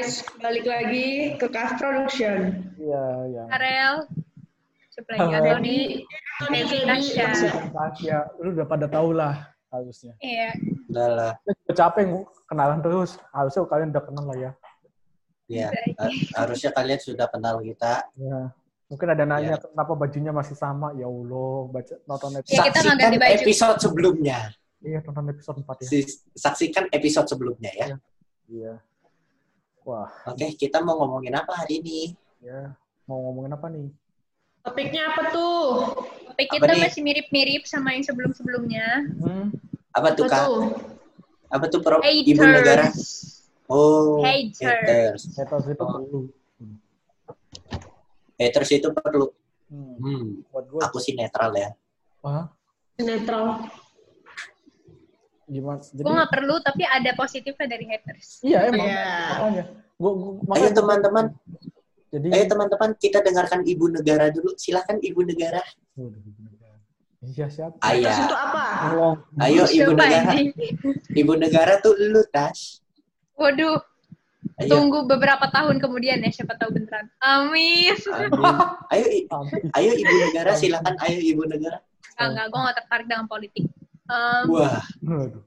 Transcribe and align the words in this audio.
guys, 0.00 0.24
balik 0.40 0.64
lagi 0.64 1.36
ke 1.36 1.44
Cast 1.52 1.76
Production. 1.76 2.56
Iya, 2.80 3.04
iya. 3.28 3.42
Karel. 3.52 3.94
Di 5.60 6.04
Devi 6.48 6.78
Tasya. 6.88 7.28
Ya, 8.00 8.18
lu 8.40 8.56
udah 8.56 8.64
pada 8.64 8.88
tahu 8.88 9.12
lah 9.12 9.52
harusnya. 9.68 10.16
Iya. 10.24 10.56
Udah 10.88 11.08
lah. 11.12 11.32
Ya, 11.44 11.52
gue 11.52 11.74
capek 11.76 12.04
kenalan 12.48 12.80
terus. 12.80 13.20
Harusnya 13.28 13.60
kalian 13.68 13.92
udah 13.92 14.04
kenal 14.08 14.24
lah 14.24 14.36
ya. 14.40 14.50
Ya, 15.50 15.68
Baik. 15.68 15.92
ha- 16.00 16.16
harusnya 16.46 16.70
kalian 16.72 17.00
sudah 17.00 17.26
kenal 17.28 17.60
kita. 17.60 18.08
Ya. 18.16 18.56
Mungkin 18.88 19.08
ada 19.12 19.24
nanya 19.28 19.56
Ya. 19.56 19.60
kenapa 19.60 19.92
bajunya 19.92 20.32
masih 20.32 20.56
sama. 20.56 20.96
Ya 20.96 21.04
Allah, 21.12 21.56
baca 21.68 21.94
nonton 22.08 22.30
episode. 22.40 22.56
Ya, 22.56 22.62
kita 22.72 22.78
nggak 22.80 22.96
ganti 22.96 23.04
Saksikan 23.04 23.20
baju. 23.20 23.36
episode 23.44 23.78
sebelumnya. 23.84 24.38
Iya, 24.80 24.98
nonton 25.04 25.24
episode 25.28 25.58
4 25.60 25.76
ya. 25.84 25.88
Si- 25.92 26.20
Saksikan 26.32 26.84
episode 26.88 27.28
sebelumnya 27.28 27.72
ya. 27.76 27.86
Iya. 28.48 28.74
Wah, 29.90 30.06
Oke, 30.30 30.54
kita 30.54 30.78
mau 30.78 31.02
ngomongin 31.02 31.34
apa 31.34 31.50
hari 31.50 31.82
ini? 31.82 32.14
ya. 32.38 32.78
Mau 33.10 33.26
ngomongin 33.26 33.50
apa 33.50 33.66
nih? 33.66 33.90
Topiknya 34.62 35.02
apa 35.10 35.34
tuh? 35.34 35.66
Topik 36.30 36.46
Apa 36.46 36.54
kita 36.54 36.70
nih? 36.70 36.82
masih 36.86 37.00
mirip-mirip 37.02 37.62
sama 37.66 37.90
yang 37.90 38.06
sebelum-sebelumnya. 38.06 38.86
Hmm? 39.18 39.50
Apa 39.90 40.14
tuh, 40.14 40.30
Apa 40.30 40.32
Kak? 40.32 40.44
tuh? 40.46 40.62
Apa 41.50 41.64
tuh, 41.66 41.80
Prof? 41.82 42.02
Ibu 42.06 42.38
negara? 42.38 42.86
Haters. 42.86 43.02
Oh, 43.66 44.22
Haters. 44.22 44.62
haters. 44.62 45.22
Haters 45.34 45.66
itu 45.66 45.82
Oh. 45.82 45.90
perlu. 45.90 46.20
Haters 48.38 48.70
itu 48.70 48.88
perlu. 48.94 49.26
Hmm. 49.66 49.94
Hmm, 49.98 50.24
Buat 50.54 50.86
aku 50.86 51.02
sih 51.02 51.18
netral 51.18 51.50
ya. 51.52 51.74
ah, 52.22 52.46
Netral. 52.94 53.66
Gimana? 55.50 55.82
Jadi, 55.82 56.06
Gue 56.06 56.14
nggak 56.14 56.32
perlu, 56.32 56.54
tapi 56.62 56.82
ada 56.86 57.10
positifnya 57.12 57.66
dari 57.66 57.84
haters. 57.84 58.38
iya 58.40 58.70
emang. 58.70 58.86
Iya. 58.86 59.06
Makanya. 59.34 59.64
Gua, 60.00 60.10
gua, 60.14 60.30
Ayo 60.30 60.40
makanya 60.46 60.70
teman-teman, 60.72 61.24
Jadi, 62.10 62.26
ayo 62.32 62.44
teman-teman 62.48 62.90
kita 62.96 63.18
dengarkan 63.20 63.60
Ibu 63.62 63.86
Negara 63.92 64.30
dulu. 64.30 64.54
Silahkan 64.56 64.96
Ibu 64.98 65.20
Negara. 65.26 65.60
Iya, 67.20 67.46
siapa? 67.52 67.76
Itu 67.92 68.08
apa? 68.32 68.64
Tolong. 68.88 69.16
Ayo 69.38 69.62
Ibu 69.68 69.92
Siapa 69.92 69.92
Negara. 69.94 70.32
ini? 70.34 70.66
Ibu 71.12 71.32
Negara 71.36 71.72
tuh 71.78 71.92
lu, 72.00 72.24
Tas. 72.32 72.80
Waduh, 73.36 73.76
Ayo. 74.56 74.68
tunggu 74.68 75.04
beberapa 75.04 75.46
tahun 75.52 75.76
kemudian 75.78 76.24
ya, 76.24 76.32
siapa 76.32 76.56
tahu 76.56 76.72
beneran. 76.72 77.06
Amin. 77.20 77.92
Ayo, 78.88 79.04
ayo 79.76 79.90
Ibu 79.94 80.14
Negara, 80.26 80.56
silakan. 80.56 80.96
Ayo 81.04 81.18
Ibu 81.20 81.44
Negara. 81.44 81.78
Enggak, 82.16 82.26
enggak, 82.26 82.46
gue 82.48 82.60
nggak 82.60 82.76
tertarik 82.80 83.06
dengan 83.06 83.26
politik. 83.28 83.64
Em, 84.10 84.50
Wah, 84.50 84.82
Aduh. 85.06 85.42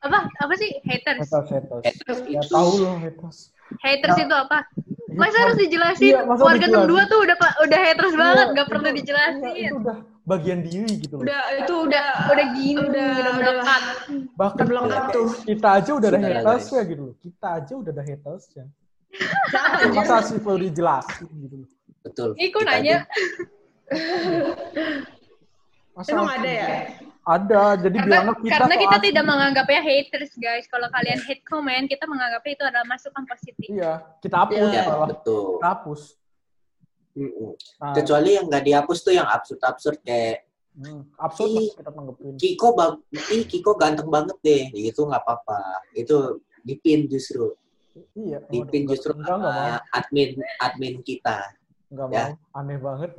apa? 0.00 0.30
Apa 0.30 0.54
sih 0.54 0.78
haters? 0.86 1.26
Haters, 1.26 1.50
haters. 1.50 1.82
haters 1.82 2.18
Ya 2.24 2.38
itu 2.38 2.48
tahu 2.48 2.70
loh 2.78 2.96
haters. 2.98 3.50
Haters 3.80 4.16
itu 4.16 4.34
apa? 4.36 4.68
Masa 5.10 5.36
harus 5.40 5.56
dijelasin? 5.56 6.06
Iya, 6.06 6.22
masa 6.22 6.44
Warga 6.44 6.66
dijelasin? 6.66 6.86
62 6.86 7.08
tuh 7.08 7.18
udah 7.22 7.36
udah 7.64 7.80
haters 7.80 8.14
banget, 8.14 8.38
Iya, 8.38 8.52
nggak 8.52 8.66
perlu 8.68 8.84
itu- 8.84 8.94
dijelasin. 8.94 9.52
iya, 9.52 9.66
Itu 9.66 9.76
udah 9.80 9.96
bagian 10.24 10.62
diri 10.62 10.92
gitu 10.98 11.14
loh. 11.16 11.22
Udah 11.22 11.40
itu 11.56 11.74
udah 11.82 12.06
udah 12.30 12.46
gini, 12.52 12.80
Udah- 12.80 13.34
udah, 13.34 13.52
udah. 13.58 13.80
Bahkan 14.34 14.64
udah 14.64 14.76
lengkap 14.80 15.04
tuh. 15.10 15.28
kita 15.44 15.68
aja 15.72 15.92
udah 15.92 16.08
ada 16.08 16.20
haters 16.20 16.66
ya 16.68 16.82
gitu 16.84 17.02
loh. 17.02 17.14
Kita 17.18 17.46
aja 17.58 17.72
udah 17.74 17.90
ada 17.90 18.02
haters 18.02 18.44
ya. 18.52 18.64
Masa 19.96 20.22
sih 20.22 20.38
perlu 20.38 20.58
dijelasin 20.60 21.28
gitu 21.40 21.56
loh. 21.58 21.68
betul. 22.02 22.34
Kita 22.34 22.64
nanya? 22.64 23.06
Masa 25.94 26.10
Emang 26.10 26.26
ada 26.28 26.50
ya? 26.50 26.66
Ada, 27.24 27.80
jadi 27.80 27.96
Karena, 27.96 28.06
bilangnya 28.20 28.34
kita 28.36 28.52
karena 28.52 28.74
kita 28.76 28.96
asli. 29.00 29.06
tidak 29.08 29.24
menganggapnya 29.24 29.80
haters, 29.80 30.32
guys. 30.36 30.68
Kalau 30.68 30.88
kalian 30.92 31.20
hate 31.24 31.40
comment, 31.42 31.84
kita 31.88 32.04
menganggapnya 32.04 32.52
itu 32.52 32.64
adalah 32.68 32.84
masukan 32.84 33.24
positif. 33.24 33.64
Iya, 33.64 33.92
kita 34.20 34.36
hapus 34.44 34.56
Iya. 34.60 34.68
Ya, 34.70 34.82
malah. 34.84 35.08
betul. 35.08 35.56
Kita 35.56 35.68
hapus. 35.72 36.02
Nah, 37.14 37.94
Kecuali 37.94 38.30
yang 38.34 38.44
nggak 38.44 38.64
dihapus 38.64 38.98
tuh 39.00 39.14
yang 39.14 39.24
absurd-absurd 39.24 40.02
kayak 40.02 40.44
hmm, 40.74 41.14
absurd 41.16 41.48
kita 41.72 41.88
tanggepin. 41.88 42.34
Kiko 42.36 42.68
bang, 42.74 42.92
ih 43.30 43.44
Kiko 43.46 43.72
ganteng 43.74 44.10
banget 44.10 44.36
deh. 44.42 44.62
Itu 44.74 45.06
nggak 45.06 45.22
apa-apa. 45.22 45.60
Itu 45.94 46.42
dipin 46.60 47.06
justru. 47.06 47.54
Iya. 48.12 48.42
Dipin 48.50 48.84
waduh, 48.84 48.90
justru 48.92 49.14
enggak, 49.14 49.30
enggak 49.32 49.54
mau. 49.54 49.62
sama 49.78 49.94
admin 49.94 50.30
admin 50.58 50.94
kita. 51.00 51.38
Enggak 51.88 52.06
Ya. 52.10 52.24
mau. 52.26 52.58
Aneh 52.58 52.78
banget. 52.78 53.10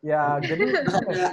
Ya, 0.00 0.22
jadi 0.38 0.64
Terus 0.70 0.94
ada, 1.02 1.10
jadi, 1.10 1.26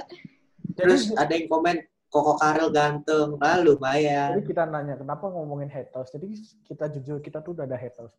terus 0.74 1.04
ada 1.14 1.32
yang 1.32 1.46
komen 1.46 1.78
Koko 2.14 2.38
Karel 2.38 2.70
ganteng, 2.70 3.42
ah 3.42 3.58
lumayan. 3.58 4.38
jadi 4.38 4.46
kita 4.46 4.64
nanya 4.70 5.02
kenapa 5.02 5.26
ngomongin 5.26 5.66
haters. 5.66 6.14
Jadi 6.14 6.28
kita 6.64 6.86
jujur 6.94 7.18
kita 7.20 7.42
tuh 7.42 7.58
udah 7.58 7.66
ada 7.66 7.74
haters. 7.74 8.14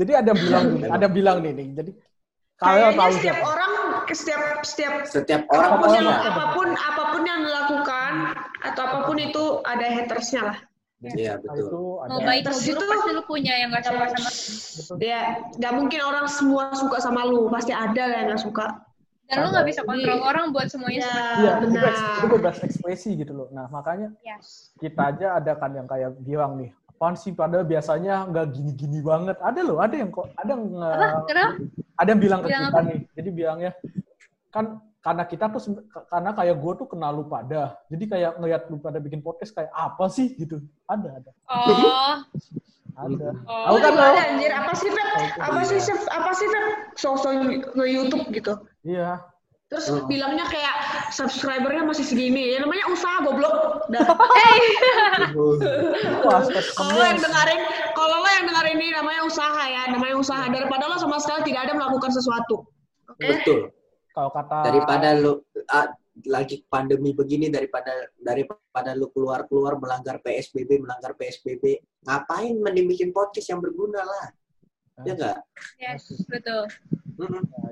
Jadi 0.00 0.12
ada 0.16 0.32
bilang 0.32 0.64
nih, 0.74 0.88
ada 0.88 1.06
bilang 1.12 1.38
nih, 1.44 1.52
nih. 1.52 1.68
Jadi 1.76 1.90
kalian 2.56 2.88
Kayaknya 2.88 2.96
tahu 2.96 3.10
setiap 3.12 3.36
siapa? 3.36 3.46
orang 3.46 3.72
setiap 4.08 4.42
setiap 4.64 4.92
Setiap 5.04 5.42
orang 5.52 5.70
apa 5.70 5.84
pun 5.84 5.88
yang 5.92 6.06
punya. 6.08 6.24
apa 6.24 6.44
pun 6.56 6.68
apa 6.72 7.02
pun 7.12 7.22
yang 7.22 7.40
dilakukan 7.44 8.12
atau 8.64 8.82
apa 8.82 8.98
pun 9.04 9.16
itu 9.20 9.44
ada 9.62 9.86
hatersnya 9.86 10.42
lah. 10.48 10.58
Iya 10.98 11.38
Nah, 11.38 11.54
betul. 11.54 11.62
itu 11.62 11.82
ada 12.02 12.10
Mau 12.10 12.20
baik 12.26 12.42
mau 12.42 12.58
buruk 12.58 12.86
pasti 12.90 13.10
lu 13.14 13.22
punya 13.22 13.52
yang 13.54 13.68
gak 13.70 13.84
suka 13.86 14.06
sama 14.10 14.26
lu. 14.26 14.42
betul. 14.74 14.96
Ya, 14.98 15.20
nggak 15.54 15.72
mungkin 15.78 16.00
orang 16.02 16.26
semua 16.26 16.64
suka 16.74 16.98
sama 16.98 17.20
lu, 17.22 17.46
pasti 17.52 17.70
ada 17.70 18.02
lah 18.02 18.16
yang 18.18 18.28
nggak 18.34 18.42
suka. 18.42 18.66
Dan 19.28 19.36
lu 19.38 19.48
gak 19.50 19.66
bisa 19.66 19.80
kontrol 19.84 20.20
orang 20.20 20.44
buat 20.50 20.66
semuanya 20.66 20.98
Ya, 20.98 21.06
suka. 21.06 21.20
Iya, 21.36 21.52
itu, 21.54 21.66
bebas- 21.70 22.04
itu 22.16 22.26
bebas 22.32 22.56
ekspresi 22.64 23.10
gitu 23.14 23.32
loh. 23.32 23.48
Nah, 23.50 23.68
makanya 23.68 24.08
Yes. 24.20 24.72
kita 24.76 25.12
aja 25.12 25.36
ada 25.36 25.52
kan 25.52 25.70
yang 25.70 25.84
kayak 25.84 26.16
bilang 26.18 26.56
nih, 26.56 26.72
apaan 26.88 27.12
sih 27.12 27.30
padahal 27.30 27.62
biasanya 27.62 28.24
nggak 28.24 28.46
gini-gini 28.50 28.98
banget. 28.98 29.36
Ada 29.38 29.60
loh, 29.60 29.78
ada 29.78 29.92
yang 29.92 30.08
kok, 30.08 30.32
ada 30.32 30.50
yang 30.50 30.62
Apa? 30.74 31.06
Kenapa? 31.24 31.52
ada 31.94 32.08
yang 32.08 32.20
bilang 32.20 32.40
ke 32.40 32.48
Bilang 32.48 32.64
kita 32.64 32.72
apa? 32.74 32.88
nih. 32.88 33.00
Jadi 33.12 33.28
bilangnya 33.30 33.72
kan 34.48 34.64
karena 34.98 35.24
kita 35.24 35.44
tuh 35.48 35.60
karena 36.04 36.30
kayak 36.32 36.56
gue 36.56 36.72
tuh 36.74 36.86
kenal 36.88 37.12
lu 37.12 37.24
pada. 37.24 37.62
Jadi 37.86 38.04
kayak 38.08 38.32
ngeliat 38.34 38.62
lu 38.66 38.76
pada 38.78 38.96
bikin 38.96 39.20
podcast 39.20 39.52
kayak 39.52 39.70
apa 39.70 40.04
sih 40.08 40.32
gitu. 40.34 40.58
Ada, 40.84 41.20
ada. 41.20 41.30
Oh, 41.46 42.16
Ada. 42.98 43.30
Oh. 43.46 43.64
Tahu 43.70 43.76
kan 43.78 43.92
lo? 43.94 44.02
Anjir, 44.10 44.50
apa 44.50 44.72
sih 44.74 44.90
Feb? 44.90 45.08
Apa 45.38 45.60
sih 45.62 45.78
Feb? 45.78 46.00
Apa 46.10 46.30
sih 46.34 46.46
Feb? 46.50 46.64
Sosok 46.98 47.30
nge-YouTube 47.78 48.26
gitu. 48.34 48.58
Iya. 48.82 49.22
Terus 49.68 49.86
Hmm. 49.92 50.08
bilangnya 50.08 50.48
kayak 50.48 50.74
subscribernya 51.12 51.84
masih 51.84 52.02
segini. 52.02 52.56
Ya 52.56 52.64
namanya 52.64 52.88
usaha 52.88 53.20
goblok. 53.22 53.84
Dah. 53.92 54.00
Kalau 56.74 56.92
lo 56.96 57.04
yang 57.04 57.20
dengerin, 57.20 57.60
kalau 57.92 58.16
lo 58.24 58.28
yang 58.32 58.46
dengerin 58.48 58.76
ini 58.80 58.88
namanya 58.96 59.22
usaha 59.28 59.62
ya, 59.68 59.92
namanya 59.92 60.16
usaha. 60.16 60.48
Daripada 60.48 60.88
lo 60.88 60.96
sama 60.96 61.20
sekali 61.20 61.52
tidak 61.52 61.68
ada 61.68 61.72
melakukan 61.76 62.10
sesuatu. 62.10 62.64
Oke? 63.08 63.28
Betul. 63.28 63.60
kalau 64.16 64.34
kata 64.34 64.66
Daripada 64.66 65.14
lu 65.14 65.38
ah, 65.70 65.86
lagi 66.26 66.66
pandemi 66.66 67.14
begini 67.14 67.46
daripada 67.46 67.92
daripada 68.18 68.90
lu 68.96 69.06
keluar 69.12 69.46
keluar 69.46 69.78
melanggar 69.78 70.18
PSBB 70.18 70.82
melanggar 70.82 71.14
PSBB 71.14 71.78
ngapain 72.02 72.58
mending 72.58 72.88
bikin 72.88 73.10
podcast 73.12 73.46
yang 73.48 73.60
berguna 73.60 74.02
lah 74.02 74.26
ya 75.06 75.14
enggak 75.14 75.38
yes, 75.78 76.10
betul. 76.26 76.66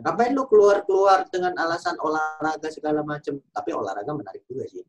ngapain 0.04 0.30
lu 0.30 0.46
keluar 0.46 0.86
keluar 0.86 1.26
dengan 1.26 1.58
alasan 1.58 1.98
olahraga 1.98 2.70
segala 2.70 3.02
macem 3.02 3.42
tapi 3.50 3.74
olahraga 3.74 4.14
menarik 4.14 4.46
juga 4.46 4.66
sih 4.68 4.84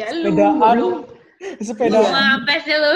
Ya 0.00 0.08
lu. 0.08 1.04
sepedaan 1.60 2.00
Iya. 2.00 2.12
Ngapes 2.16 2.60
sih 2.64 2.76
lu. 2.78 2.94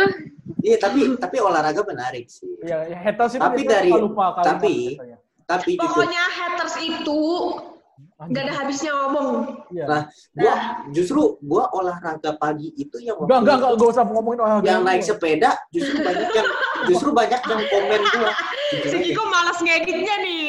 iya 0.65 0.77
tapi 0.81 1.01
tapi 1.21 1.37
olahraga 1.43 1.83
menarik 1.85 2.31
sih 2.31 2.49
ya, 2.65 2.87
ya 2.89 2.97
haters 2.97 3.37
itu 3.37 3.43
Tapi 3.45 3.61
dari- 3.67 3.93
lupa 3.93 4.41
kalimat 4.41 4.47
tapi- 4.57 4.97
biasanya. 4.97 5.19
tapi 5.45 5.73
Pokoknya 5.77 6.25
haters 6.25 6.75
itu 6.81 7.21
nggak 8.17 8.43
ada 8.49 8.55
habisnya 8.61 8.93
ngomong. 8.93 9.29
Iya. 9.73 9.85
Nah, 9.89 10.03
gua 10.37 10.55
justru 10.93 11.21
gua 11.41 11.65
olahraga 11.73 12.37
pagi 12.37 12.73
itu 12.77 12.97
yang 13.01 13.17
enggak 13.21 13.39
enggak 13.45 13.57
enggak 13.61 13.73
enggak 13.77 13.89
usah 13.93 14.05
ngomongin 14.05 14.41
olahraga 14.45 14.67
yang 14.69 14.83
naik 14.85 15.03
sepeda 15.05 15.51
justru 15.73 15.97
banyak 16.05 16.29
yang 16.33 16.49
justru 16.89 17.11
banyak 17.13 17.41
yang 17.41 17.63
komen 17.73 18.01
gua 18.13 18.33
Si. 18.67 18.99
Kiko 18.99 19.23
malas 19.31 19.63
ngeditnya 19.63 20.15
nih. 20.27 20.43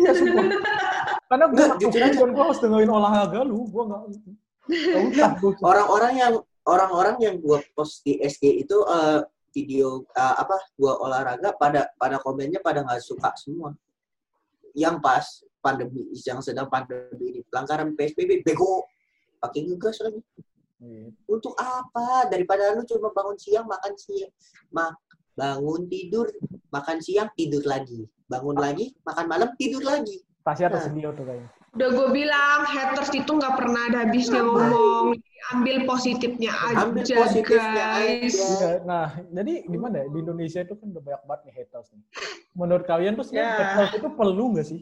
Iya, 0.00 0.12
sumpah. 0.16 0.48
Karena 1.28 1.44
gue 1.44 1.60
Enggak, 1.60 1.76
jujur 1.76 2.00
aja. 2.00 2.24
gue 2.24 2.40
harus 2.40 2.60
dengerin 2.64 2.88
olahraga 2.88 3.40
lu, 3.44 3.68
nggak 3.68 4.00
nggak 5.12 5.30
gua 5.36 5.50
usah. 5.52 5.64
orang-orang 5.64 6.12
yang 6.16 6.32
orang-orang 6.64 7.16
yang 7.20 7.34
gua 7.36 7.60
post 7.76 8.00
di 8.00 8.16
SG 8.20 8.64
itu 8.64 8.76
eh, 8.88 9.20
video 9.52 10.08
eh, 10.08 10.34
apa 10.40 10.56
gua 10.80 10.96
olahraga 11.04 11.52
pada 11.56 11.88
pada 12.00 12.16
komennya 12.20 12.64
pada 12.64 12.80
nggak 12.80 13.00
suka 13.04 13.28
semua 13.36 13.76
yang 14.78 15.02
pas 15.02 15.42
pandemi 15.58 16.06
yang 16.22 16.38
sedang 16.38 16.70
pandemi 16.70 17.34
ini. 17.34 17.40
Pelanggaran 17.50 17.98
PSBB 17.98 18.46
bego. 18.46 18.86
Pakai 19.42 19.66
ngegas 19.66 19.98
lagi. 20.02 20.22
Iya. 20.78 21.10
untuk 21.26 21.58
apa? 21.58 22.30
Daripada 22.30 22.70
lu 22.78 22.86
cuma 22.86 23.10
bangun 23.10 23.34
siang 23.34 23.66
makan 23.66 23.98
siang. 23.98 24.30
Mak 24.70 24.94
bangun 25.34 25.90
tidur 25.90 26.30
makan 26.70 27.02
siang 27.02 27.26
tidur 27.34 27.66
lagi. 27.66 28.06
Bangun 28.30 28.54
lagi 28.54 28.94
makan 29.02 29.26
malam 29.26 29.50
tidur 29.58 29.82
lagi. 29.82 30.22
Tasya 30.46 30.70
Nah. 30.70 30.78
tersedia 30.78 31.10
tuh 31.18 31.26
kayaknya. 31.26 31.50
Udah 31.74 31.88
gue 31.92 32.08
bilang 32.14 32.60
haters 32.64 33.10
itu 33.10 33.26
nggak 33.26 33.54
pernah 33.58 33.82
ada 33.90 33.98
habisnya 34.06 34.40
ngomong. 34.40 35.18
Ambil 35.48 35.76
positifnya 35.84 36.52
aja, 36.52 36.84
Ambil 36.84 37.04
positifnya 37.04 37.72
guys. 37.96 38.36
aja. 38.36 38.44
Iya, 38.44 38.70
nah, 38.84 39.06
jadi 39.32 39.64
gimana 39.64 40.04
ya? 40.04 40.06
Di 40.12 40.18
Indonesia 40.20 40.60
itu 40.60 40.74
kan 40.76 40.86
udah 40.92 41.00
banyak 41.00 41.22
banget 41.24 41.40
nih 41.44 41.54
haters 41.56 41.88
nih. 41.90 42.04
Menurut 42.52 42.84
kalian 42.84 43.12
tuh 43.14 43.24
sebenarnya 43.24 43.48
Ya. 43.48 43.64
haters 43.66 43.92
itu 43.96 44.08
perlu 44.10 44.44
nggak 44.52 44.66
sih? 44.66 44.80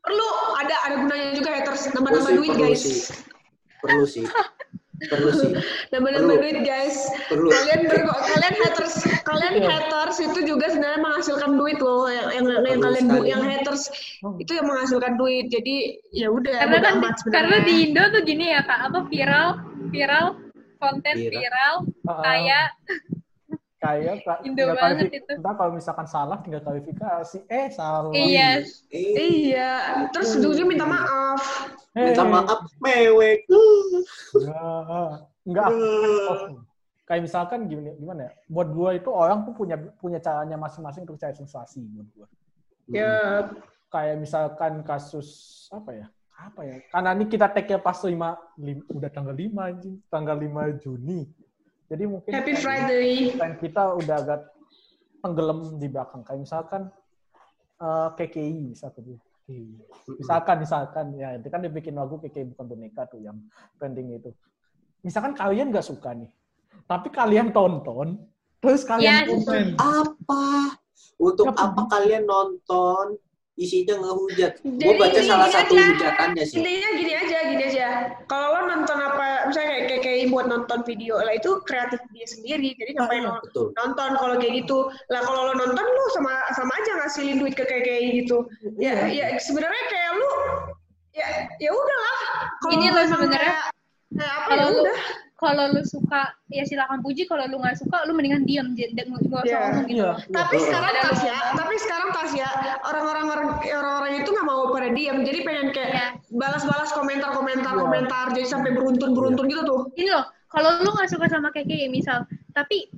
Perlu 0.00 0.26
ada 0.56 0.74
ada 0.84 0.94
gunanya 0.96 1.32
juga 1.32 1.50
haters 1.52 1.92
nambah-nambah 1.92 2.32
duit 2.34 2.50
perlu 2.50 2.64
guys. 2.66 2.80
sih. 2.80 2.96
Perlu 3.78 4.04
sih. 4.04 4.24
Perlu 5.00 5.30
sih. 5.32 5.50
Nambah-nambah 5.88 6.36
duit 6.36 6.58
guys. 6.60 7.08
Perlu. 7.26 7.48
Kalian 7.48 7.80
ber- 7.86 8.04
kalian 8.04 8.54
haters 8.58 8.94
kalian 9.22 9.54
Iya. 9.56 9.68
haters 9.70 10.16
itu 10.18 10.40
juga 10.44 10.68
sebenarnya 10.68 11.00
menghasilkan 11.00 11.50
duit 11.54 11.78
loh 11.78 12.04
yang 12.06 12.28
yang, 12.30 12.44
yang 12.60 12.78
kalian 12.78 13.04
bu- 13.06 13.14
sekali. 13.16 13.28
yang 13.28 13.42
haters 13.42 13.82
Hmm. 14.20 14.36
itu 14.36 14.52
yang 14.52 14.66
menghasilkan 14.66 15.12
duit. 15.14 15.48
Jadi 15.48 15.76
ya 16.10 16.28
udah 16.28 16.52
karena 16.58 16.78
kan 16.78 16.92
amat 16.98 17.14
sebenarnya. 17.16 17.36
karena 17.38 17.56
di 17.62 17.74
Indo 17.82 18.02
tuh 18.10 18.22
gini 18.22 18.44
ya 18.48 18.60
kak 18.60 18.80
apa 18.86 18.98
viral 19.06 19.48
viral 19.88 20.26
konten 20.76 21.14
Viral. 21.14 21.32
viral 21.32 21.74
Ah, 22.04 22.20
kayak 22.20 22.66
kayak 23.80 24.20
Indo 24.44 24.60
tinggal 24.60 24.76
banget 24.76 25.08
itu. 25.10 25.32
Ntar 25.40 25.52
kalau 25.56 25.72
misalkan 25.72 26.06
salah 26.06 26.38
tinggal 26.44 26.60
kualifikasi. 26.60 27.38
Eh, 27.48 27.66
salah. 27.72 28.12
iya 28.12 28.60
Eh, 28.92 29.16
Iya, 29.48 29.72
terus 30.12 30.36
ujungnya 30.36 30.64
minta 30.68 30.84
maaf. 30.84 31.40
Eh, 31.96 32.12
minta 32.12 32.22
maaf 32.22 32.60
mewek. 32.78 33.48
Enggak, 34.36 34.92
enggak. 35.42 35.68
Kayak 37.08 37.22
misalkan 37.26 37.66
gimana, 37.66 37.90
gimana 37.98 38.20
ya? 38.30 38.32
Buat 38.46 38.68
gua 38.70 38.90
itu 38.94 39.10
orang 39.10 39.42
tuh 39.42 39.54
punya 39.56 39.74
punya 39.98 40.22
caranya 40.22 40.54
masing-masing 40.54 41.02
untuk 41.02 41.18
cari 41.18 41.34
sensasi 41.34 41.82
buat 41.90 42.06
gua. 42.14 42.26
Ya, 42.86 43.50
Kayak 43.90 44.22
misalkan 44.22 44.86
kasus 44.86 45.26
apa 45.74 45.90
ya? 45.90 46.06
Apa 46.38 46.62
ya? 46.62 46.78
Karena 46.88 47.10
ini 47.18 47.26
kita 47.26 47.50
take 47.50 47.74
pas 47.82 47.98
5, 48.06 48.38
lim- 48.54 48.86
udah 48.86 49.10
tanggal 49.10 49.34
5 49.34 49.66
anjing, 49.66 49.98
tanggal 50.06 50.38
5 50.38 50.70
Juni. 50.78 51.26
Jadi 51.90 52.04
mungkin 52.06 52.30
Happy 52.30 52.54
Friday. 52.54 53.34
Kita 53.58 53.98
udah 53.98 54.16
agak 54.22 54.40
tenggelam 55.18 55.74
di 55.82 55.90
belakang. 55.90 56.22
Kayak 56.22 56.40
misalkan 56.46 56.82
eh, 57.82 58.08
KKI 58.14 58.70
misalkan. 58.70 59.18
Misalkan, 60.14 60.56
misalkan 60.62 61.06
ya 61.18 61.34
itu 61.34 61.50
kan 61.50 61.58
dia 61.58 61.72
bikin 61.74 61.98
lagu 61.98 62.22
KKI 62.22 62.54
bukan 62.54 62.64
boneka 62.70 63.10
tuh 63.10 63.18
yang 63.18 63.34
trending 63.82 64.14
itu. 64.14 64.30
Misalkan 65.02 65.34
kalian 65.34 65.74
nggak 65.74 65.82
suka 65.82 66.14
nih, 66.14 66.30
tapi 66.86 67.10
kalian 67.10 67.50
tonton, 67.50 68.20
terus 68.62 68.86
kalian 68.86 69.26
Yes. 69.26 69.42
komen. 69.42 69.66
Apa? 69.74 70.78
Untuk 71.18 71.50
Apa? 71.50 71.72
apa 71.72 71.82
kalian 71.98 72.30
nonton? 72.30 73.18
Isinya 73.60 73.94
ngehujat. 74.00 74.52
Gue 74.64 74.94
baca 74.96 75.20
salah 75.20 75.52
gini 75.52 75.56
satu 75.60 75.72
aja. 75.76 75.84
hujatannya 75.92 76.44
sih. 76.48 76.56
Intinya 76.64 76.88
gini 76.96 77.12
aja, 77.12 77.38
gini 77.44 77.62
aja. 77.68 77.86
Kalau 78.24 78.56
lo 78.56 78.60
nonton 78.72 78.96
apa, 78.96 79.52
misalnya 79.52 79.68
kayak 79.68 79.84
kayak, 79.86 80.00
kayak 80.00 80.32
buat 80.32 80.46
nonton 80.48 80.80
video 80.88 81.20
lah 81.20 81.36
itu 81.36 81.50
kreatif 81.68 82.00
dia 82.16 82.24
sendiri. 82.24 82.72
Jadi 82.72 82.90
ngapain 82.96 83.20
iya. 83.20 83.28
lo 83.28 83.44
Betul. 83.44 83.66
nonton 83.76 84.10
kalau 84.16 84.34
kayak 84.40 84.54
gitu? 84.64 84.78
Lah 85.12 85.20
kalau 85.20 85.52
lo 85.52 85.54
nonton 85.60 85.84
lo 85.84 86.04
sama 86.16 86.32
sama 86.56 86.72
aja 86.72 86.92
ngasilin 87.04 87.36
duit 87.36 87.52
ke 87.52 87.68
kayak 87.68 87.84
kayak 87.84 88.02
gitu. 88.24 88.48
Ya, 88.80 89.04
Iya. 89.04 89.36
ya 89.36 89.38
sebenarnya 89.44 89.84
kayak 89.92 90.10
lu 90.16 90.30
ya 91.12 91.28
ya 91.60 91.70
udahlah. 91.76 92.18
Ini 92.72 92.86
lo 92.88 93.02
sebenarnya. 93.04 93.52
kayak- 93.60 93.68
kayak 94.10 94.34
apa 94.40 94.50
ya 94.56 94.64
udah. 94.72 94.98
Kalau 95.40 95.72
lu 95.72 95.80
suka 95.82 96.36
ya 96.52 96.62
silakan 96.62 97.00
puji 97.00 97.24
kalau 97.24 97.48
lu 97.48 97.56
nggak 97.58 97.80
suka 97.80 98.04
lu 98.04 98.12
mendingan 98.12 98.44
diam 98.44 98.76
nggak 98.76 99.08
usah 99.08 99.40
Iya. 99.42 99.58
ngomong 99.58 99.86
gitu 99.88 99.96
Iya. 99.96 100.08
loh. 100.12 100.16
Tapi 100.28 100.54
Iya. 100.54 100.64
sekarang 100.68 100.90
Ada 100.92 101.00
tas 101.00 101.22
ya, 101.24 101.36
lu- 101.40 101.56
tapi 101.56 101.74
sekarang 101.80 102.08
tas 102.12 102.32
ya 102.36 102.48
orang-orang 102.84 103.26
orang-orang 103.64 104.12
itu 104.20 104.28
nggak 104.28 104.46
mau 104.46 104.62
pada 104.68 104.88
diam, 104.92 105.16
jadi 105.24 105.38
pengen 105.40 105.66
kayak 105.72 105.90
Iya. 105.90 106.06
balas-balas 106.30 106.90
komentar-komentar 106.92 107.72
Iya. 107.72 107.80
komentar, 107.80 108.24
jadi 108.30 108.46
sampai 108.46 108.70
beruntun-beruntun 108.76 109.44
gitu 109.48 109.62
tuh. 109.64 109.80
Ini 109.96 110.12
loh, 110.12 110.24
kalau 110.46 110.84
lu 110.84 110.90
nggak 110.92 111.08
suka 111.08 111.26
sama 111.26 111.48
KKI 111.48 111.88
misal, 111.88 112.28
tapi 112.52 112.92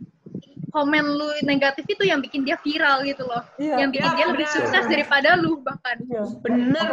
komen 0.73 1.05
lu 1.05 1.29
negatif 1.45 1.85
itu 1.85 2.09
yang 2.09 2.19
bikin 2.19 2.43
dia 2.43 2.57
viral 2.57 3.05
gitu 3.05 3.23
loh. 3.23 3.45
Iya. 3.61 3.85
Yang 3.85 3.91
bikin 3.93 4.09
Iya, 4.09 4.17
dia 4.17 4.27
lebih 4.33 4.47
sukses 4.49 4.85
daripada 4.89 5.37
lu 5.37 5.61
bahkan. 5.61 6.01
Iya. 6.03 6.25
Bener 6.41 6.89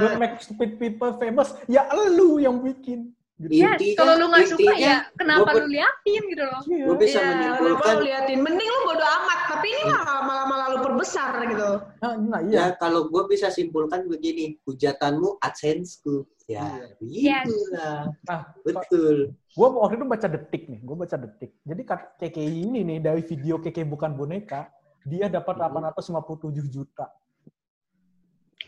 Don't 0.00 0.16
banget. 0.16 0.18
make 0.18 0.34
stupid 0.40 0.70
people 0.76 1.12
famous. 1.14 1.52
Ya 1.68 1.84
lu 1.92 2.40
yang 2.40 2.58
bikin. 2.58 3.12
Gitu. 3.40 3.56
Yes, 3.56 3.72
Intinya- 3.80 3.96
kalau 3.96 4.12
lu 4.20 4.26
nggak 4.28 4.46
suka 4.52 4.72
ya 4.76 4.96
kenapa 5.16 5.48
gua- 5.48 5.64
lu 5.64 5.66
liatin 5.72 6.22
gitu 6.28 6.44
loh. 6.44 6.60
Iya. 6.68 6.84
Gue 6.84 6.96
bisa 7.00 7.08
Iya, 7.08 7.24
kenapa 7.24 7.40
menyimpulkan 7.40 7.92
lu 7.96 8.02
liatin? 8.04 8.38
Mending 8.44 8.68
lu 8.68 8.80
bodo 8.84 9.06
amat, 9.16 9.40
tapi 9.48 9.66
ini 9.72 9.82
malah 9.88 10.20
malah, 10.20 10.44
malah 10.44 10.66
lu 10.68 10.78
perbesar 10.84 11.30
gitu. 11.48 11.70
Nah, 12.04 12.12
nah, 12.20 12.40
ya 12.44 12.52
iya. 12.52 12.64
kalau 12.76 13.08
gue 13.08 13.22
bisa 13.32 13.48
simpulkan 13.48 14.04
begini, 14.04 14.60
hujatanmu 14.68 15.40
adsense-ku. 15.40 16.28
Ya, 16.44 16.84
Yes. 17.00 17.48
begitulah. 17.48 18.12
Nah, 18.28 18.40
Betul. 18.60 19.16
gue 19.32 19.68
waktu 19.72 19.94
itu 19.96 20.04
baca 20.04 20.26
detik 20.28 20.62
nih, 20.68 20.80
gue 20.84 20.96
baca 20.98 21.16
detik. 21.16 21.50
Jadi 21.64 21.82
KKI 22.20 22.54
ini 22.68 22.80
nih 22.84 22.98
dari 23.00 23.22
video 23.24 23.56
KKI 23.56 23.88
bukan 23.88 24.12
boneka, 24.12 24.68
dia 25.08 25.32
dapat 25.32 25.56
Mhm. 25.56 25.62
857 25.64 26.68
juta. 26.68 27.08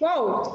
Wow. 0.01 0.49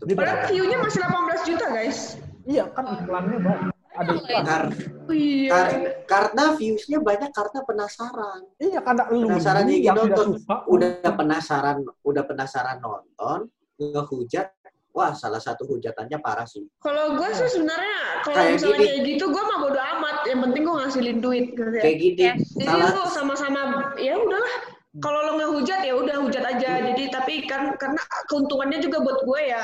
Padahal 0.00 0.48
view-nya 0.48 0.76
masih 0.76 1.00
18 1.00 1.40
juta, 1.48 1.66
guys. 1.72 2.20
Iya 2.44 2.64
kan 2.70 2.84
iklannya 2.88 3.38
banyak. 3.38 3.74
Ada 3.90 4.10
iklan. 4.14 4.44
Kar- 4.46 4.72
Iya. 5.10 5.50
kar- 5.50 5.96
karena 6.06 6.44
views-nya 6.54 6.98
banyak 7.00 7.30
karena 7.30 7.58
penasaran. 7.60 8.40
Iya 8.56 8.80
karena 8.80 9.02
lu 9.10 9.26
Penasaran 9.28 9.66
yang 9.66 9.96
nonton. 9.98 10.26
suka. 10.38 10.56
Udah 10.66 10.90
penasaran, 11.10 11.76
udah 12.00 12.22
penasaran 12.22 12.78
nonton, 12.78 13.38
ngehujat. 13.76 14.54
Wah, 14.90 15.14
salah 15.14 15.38
satu 15.38 15.70
hujatannya 15.70 16.18
parah 16.18 16.42
sih. 16.44 16.66
Kalau 16.78 17.14
gue 17.14 17.28
sih 17.30 17.46
sebenarnya 17.48 18.26
kalau 18.26 18.36
Kayak 18.36 18.52
misalnya 18.58 18.74
gini. 18.74 18.86
kayak 18.86 19.00
gitu 19.06 19.24
gue 19.28 19.42
mah 19.44 19.58
bodo 19.60 19.78
amat. 19.78 20.16
Yang 20.26 20.40
penting 20.42 20.62
gue 20.66 20.74
ngasilin 20.76 21.18
duit 21.20 21.44
gitu 21.52 21.70
ya. 21.70 21.82
Kayak 21.82 21.98
gini. 22.00 22.22
Jadi 22.26 22.64
salah 22.66 22.88
lu 22.90 23.02
sama-sama 23.06 23.60
ya 23.96 24.14
udahlah. 24.18 24.54
Kalau 24.98 25.18
lo 25.22 25.32
ngehujat 25.38 25.80
ya 25.86 25.94
udah 25.94 26.16
hujat 26.18 26.42
aja. 26.44 26.70
Jadi 26.90 27.04
tapi 27.06 27.34
kan 27.46 27.70
karena 27.78 28.02
keuntungannya 28.26 28.82
juga 28.82 28.98
buat 28.98 29.22
gue 29.22 29.40
ya 29.46 29.62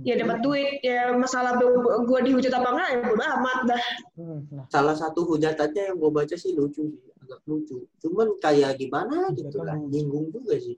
ya 0.00 0.14
dapat 0.16 0.38
duit 0.40 0.80
ya 0.80 1.12
masalah 1.12 1.60
gue 1.60 2.20
dihujat 2.24 2.52
apa 2.56 2.68
enggak 2.72 2.88
ya 2.88 2.98
bodo 3.04 3.24
amat 3.28 3.58
dah. 3.68 3.84
Hmm, 4.16 4.40
nah, 4.48 4.64
salah 4.72 4.96
satu 4.96 5.28
hujatannya 5.28 5.92
yang 5.92 5.96
gue 6.00 6.10
baca 6.10 6.32
sih 6.32 6.56
lucu 6.56 6.88
sih, 6.88 7.12
agak 7.20 7.44
lucu. 7.44 7.84
Cuman 8.00 8.40
kayak 8.40 8.80
gimana 8.80 9.28
gitu 9.36 9.60
lucu. 9.60 9.76
nyinggung 9.92 10.26
juga 10.32 10.56
sih. 10.56 10.76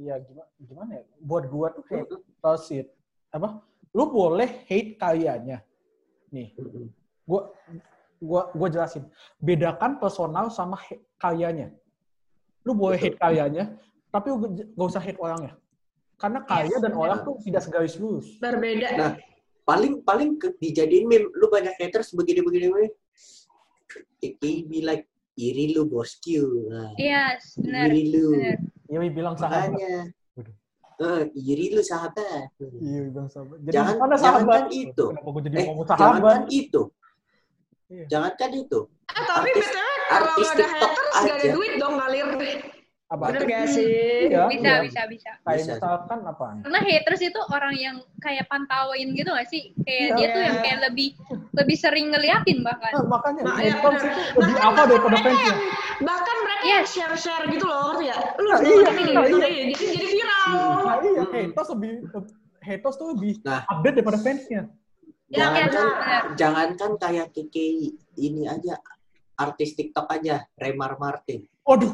iya 0.00 0.16
gimana, 0.18 0.48
gimana 0.58 0.90
ya? 0.96 1.04
Buat 1.20 1.44
gua 1.52 1.68
tuh 1.76 1.84
kayak 1.84 2.08
tosit. 2.40 2.88
Apa? 3.30 3.60
Lu 3.92 4.08
boleh 4.08 4.64
hate 4.66 4.96
karyanya. 4.96 5.60
Nih, 6.32 6.56
gua 7.28 7.52
gua 8.16 8.48
gua 8.56 8.68
jelasin. 8.72 9.04
Bedakan 9.36 10.00
personal 10.00 10.48
sama 10.48 10.80
karyanya. 11.20 11.68
Lu 12.64 12.72
boleh 12.72 12.96
Betul. 12.96 13.12
hate 13.12 13.18
karyanya, 13.20 13.64
tapi 14.08 14.32
lu 14.32 14.40
gak 14.56 14.88
usah 14.88 15.04
hate 15.04 15.20
orangnya. 15.20 15.52
Karena 16.20 16.44
karya 16.44 16.76
dan 16.78 16.92
orang 16.92 17.24
tuh 17.24 17.40
tidak 17.40 17.64
segaris 17.64 17.96
lurus. 17.96 18.36
Berbeda. 18.36 18.88
Nah, 18.92 19.12
paling 19.64 20.02
paling 20.02 20.36
ke, 20.36 20.52
dijadiin 20.54 21.06
meme 21.06 21.30
lu 21.30 21.46
banyak 21.46 21.72
haters 21.74 22.12
begini 22.12 22.40
begini 22.40 22.66
begini 22.68 22.90
Kiki 24.18 24.64
be 24.64 24.82
like 24.82 25.08
iri 25.34 25.72
lu 25.72 25.82
bosku 25.84 26.68
nah, 26.68 26.92
Yes, 26.94 27.56
benar. 27.56 27.88
iri 27.88 28.02
lu. 28.10 28.36
Iya, 28.86 29.08
bilang 29.08 29.34
sahabat. 29.34 29.72
makanya 29.72 30.12
Waduh. 30.34 30.54
eh, 31.00 31.22
iri 31.34 31.66
lu 31.70 31.80
sahabat 31.80 32.50
Iya, 32.58 33.00
bilang 33.08 33.28
sahabat. 33.28 33.56
Jadi 33.62 33.72
Jangan- 33.72 33.98
mana 33.98 34.16
sahabat? 34.16 34.62
itu. 34.68 35.04
Kenapa 35.08 35.28
gua 35.28 35.40
jadi 35.40 35.56
eh 35.56 35.64
ngomong 35.64 35.86
sahabat? 35.88 36.40
itu 36.50 36.82
Iya. 37.88 38.04
jangankan 38.06 38.50
itu 38.54 38.78
Eh, 39.10 39.24
tapi 39.24 39.48
artis- 39.48 39.66
btw 39.66 39.78
kalau 40.04 40.28
artis 40.28 40.46
nggak 40.46 40.54
ada 40.54 40.66
TikTok 40.66 40.90
haters 40.90 41.10
nggak 41.10 41.24
ada 41.24 41.34
aja. 41.40 41.50
duit 41.50 41.72
dong 41.74 41.94
ngalir. 41.96 42.26
Apa? 43.10 43.34
Bener 43.34 43.42
gak 43.42 43.66
sih? 43.74 44.30
Iya, 44.30 44.46
Bisa, 44.46 44.62
iya. 44.70 44.78
bisa, 44.86 45.02
bisa. 45.10 45.30
Kayak 45.42 45.58
Bisa. 45.58 45.72
misalkan 45.74 46.18
apa? 46.22 46.46
Karena 46.62 46.78
haters 46.78 47.22
itu 47.26 47.40
orang 47.50 47.74
yang 47.74 47.96
kayak 48.22 48.46
pantauin 48.46 49.10
gitu 49.18 49.34
gak 49.34 49.50
sih? 49.50 49.74
Kayak 49.82 49.98
Iya. 49.98 50.14
dia 50.14 50.26
tuh 50.30 50.42
yang 50.46 50.56
kayak 50.62 50.78
lebih 50.86 51.08
lebih 51.50 51.74
sering 51.74 52.14
ngeliatin 52.14 52.62
bahkan. 52.62 52.94
Nah, 52.94 53.10
makanya 53.10 53.42
Nah, 53.42 53.58
iya, 53.58 53.74
haters 53.74 53.98
bener. 53.98 54.14
itu 54.14 54.22
lebih 54.38 54.54
Bahkan- 54.54 54.70
apa 54.70 54.82
daripada 54.86 55.16
yang- 55.26 55.62
Bahkan 56.00 56.36
mereka 56.40 56.62
Yes. 56.62 56.70
yang 56.70 56.86
share-share 56.86 57.44
gitu 57.50 57.66
loh, 57.66 57.80
ngerti 57.90 58.04
ya? 58.06 58.16
Lu 58.38 58.46
Nah, 58.46 58.54
harus 58.54 58.62
iya, 58.70 58.78
nah, 58.78 58.94
nonton 59.18 59.38
iya. 59.42 59.48
ini. 59.50 59.72
Jadi 59.74 59.84
jadi 59.90 60.06
viral. 60.06 60.54
Nah 60.80 60.96
iya, 61.02 61.22
Hmm. 61.26 61.34
haters 61.34 61.68
lebih 61.74 61.92
haters 62.62 62.94
tuh 62.94 63.06
lebih 63.10 63.32
Nah. 63.42 63.60
update 63.66 63.94
daripada 63.98 64.18
fansnya. 64.22 64.62
Ya, 65.30 65.46
Iya, 65.50 65.66
jangankan 66.34 66.90
kayak 66.96 67.26
Kiki 67.30 67.90
ini 68.16 68.46
aja 68.46 68.78
artis 69.40 69.72
TikTok 69.72 70.06
aja 70.06 70.44
Remar 70.54 70.94
Martin 70.96 71.48
Waduh, 71.64 71.92